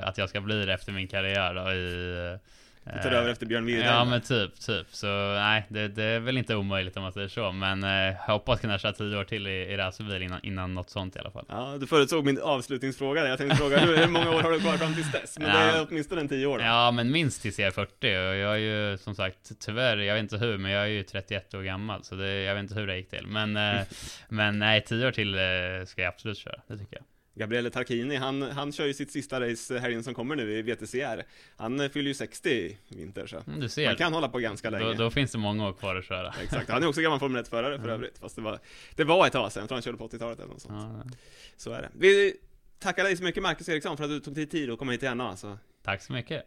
att 0.00 0.18
jag 0.18 0.28
ska 0.28 0.40
bli 0.40 0.64
det 0.66 0.74
efter 0.74 0.92
min 0.92 1.08
karriär 1.08 1.54
då, 1.54 1.72
i 1.72 2.38
du 2.94 3.02
tar 3.02 3.10
över 3.10 3.30
efter 3.30 3.46
Björn 3.46 3.66
Wirdheim? 3.66 3.94
Ja 3.94 4.04
men 4.04 4.20
typ, 4.20 4.60
typ. 4.60 4.86
Så 4.90 5.06
nej, 5.34 5.66
det, 5.68 5.88
det, 5.88 6.04
är 6.04 6.20
väl 6.20 6.38
inte 6.38 6.56
omöjligt 6.56 6.96
om 6.96 7.02
man 7.02 7.12
säger 7.12 7.28
så. 7.28 7.52
Men 7.52 7.84
eh, 7.84 7.90
jag 7.90 8.32
hoppas 8.32 8.60
kunna 8.60 8.78
köra 8.78 8.92
tio 8.92 9.16
år 9.16 9.24
till 9.24 9.46
i, 9.46 9.50
i 9.50 9.76
racerbil 9.76 10.22
innan, 10.22 10.40
innan 10.42 10.74
något 10.74 10.90
sånt 10.90 11.16
i 11.16 11.18
alla 11.18 11.30
fall. 11.30 11.44
Ja, 11.48 11.76
du 11.80 11.86
förutsåg 11.86 12.24
min 12.24 12.40
avslutningsfråga. 12.40 13.28
Jag 13.28 13.38
tänkte 13.38 13.56
fråga 13.56 13.78
hur, 13.78 13.96
hur 13.96 14.06
många 14.06 14.30
år 14.30 14.42
har 14.42 14.50
du 14.50 14.60
kvar 14.60 14.76
fram 14.76 14.94
tills 14.94 15.12
dess? 15.12 15.38
Men 15.38 15.48
ja, 15.48 15.54
det 15.54 15.78
är 15.78 15.86
åtminstone 15.90 16.20
en 16.20 16.28
tio 16.28 16.46
år. 16.46 16.58
Då. 16.58 16.64
Ja, 16.64 16.90
men 16.90 17.10
minst 17.10 17.42
tills 17.42 17.58
jag 17.58 17.66
är 17.66 17.72
40. 17.72 17.90
Och 18.00 18.36
jag 18.36 18.54
är 18.54 18.56
ju 18.56 18.98
som 18.98 19.14
sagt, 19.14 19.52
tyvärr, 19.60 19.96
jag 19.96 20.14
vet 20.14 20.22
inte 20.22 20.36
hur, 20.36 20.58
men 20.58 20.70
jag 20.70 20.82
är 20.82 20.88
ju 20.88 21.02
31 21.02 21.54
år 21.54 21.62
gammal. 21.62 22.04
Så 22.04 22.14
det, 22.14 22.42
jag 22.42 22.54
vet 22.54 22.62
inte 22.62 22.74
hur 22.74 22.86
det 22.86 22.96
gick 22.96 23.10
till. 23.10 23.26
Men, 23.26 23.56
eh, 23.56 23.80
men 24.28 24.58
nej, 24.58 24.84
tio 24.86 25.06
år 25.06 25.12
till 25.12 25.34
eh, 25.34 25.40
ska 25.86 26.02
jag 26.02 26.08
absolut 26.08 26.38
köra. 26.38 26.60
Det 26.66 26.78
tycker 26.78 26.96
jag. 26.96 27.04
Gabriele 27.34 27.70
Tarquini, 27.70 28.16
han, 28.16 28.42
han 28.42 28.72
kör 28.72 28.86
ju 28.86 28.94
sitt 28.94 29.12
sista 29.12 29.40
race 29.40 29.78
helgen 29.78 30.04
som 30.04 30.14
kommer 30.14 30.36
nu 30.36 30.52
i 30.52 30.62
VTCR. 30.62 31.22
Han 31.56 31.90
fyller 31.90 32.08
ju 32.08 32.14
60 32.14 32.50
i 32.50 32.78
vinter 32.88 33.26
så 33.26 33.42
mm, 33.46 33.60
du 33.60 33.68
ser. 33.68 33.86
man 33.86 33.96
kan 33.96 34.12
hålla 34.12 34.28
på 34.28 34.38
ganska 34.38 34.70
länge. 34.70 34.84
Då, 34.84 34.92
då 34.92 35.10
finns 35.10 35.32
det 35.32 35.38
många 35.38 35.68
år 35.68 35.72
kvar 35.72 35.96
att 35.96 36.04
köra. 36.04 36.34
Exakt, 36.42 36.70
han 36.70 36.82
är 36.82 36.88
också 36.88 37.00
gammal 37.00 37.18
Formel 37.18 37.44
1-förare 37.44 37.76
för 37.76 37.84
mm. 37.84 37.94
övrigt. 37.94 38.18
Fast 38.18 38.36
det 38.36 38.42
var, 38.42 38.58
det 38.94 39.04
var 39.04 39.26
ett 39.26 39.32
tag 39.32 39.52
sedan, 39.52 39.60
jag 39.60 39.68
tror 39.68 39.76
han 39.76 39.82
körde 39.82 39.98
på 39.98 40.08
80-talet 40.08 40.38
eller 40.38 40.48
något 40.48 40.62
sånt. 40.62 41.04
Ja, 41.04 41.10
så 41.56 41.72
är 41.72 41.82
det. 41.82 41.88
Vi 41.92 42.34
tackar 42.78 43.04
dig 43.04 43.16
så 43.16 43.24
mycket 43.24 43.42
Marcus 43.42 43.68
Eriksson 43.68 43.96
för 43.96 44.04
att 44.04 44.10
du 44.10 44.20
tog 44.20 44.34
dig 44.34 44.46
tid 44.46 44.70
att 44.70 44.78
komma 44.78 44.92
hit 44.92 45.02
igen 45.02 45.20
alltså. 45.20 45.58
Tack 45.82 46.02
så 46.02 46.12
mycket. 46.12 46.44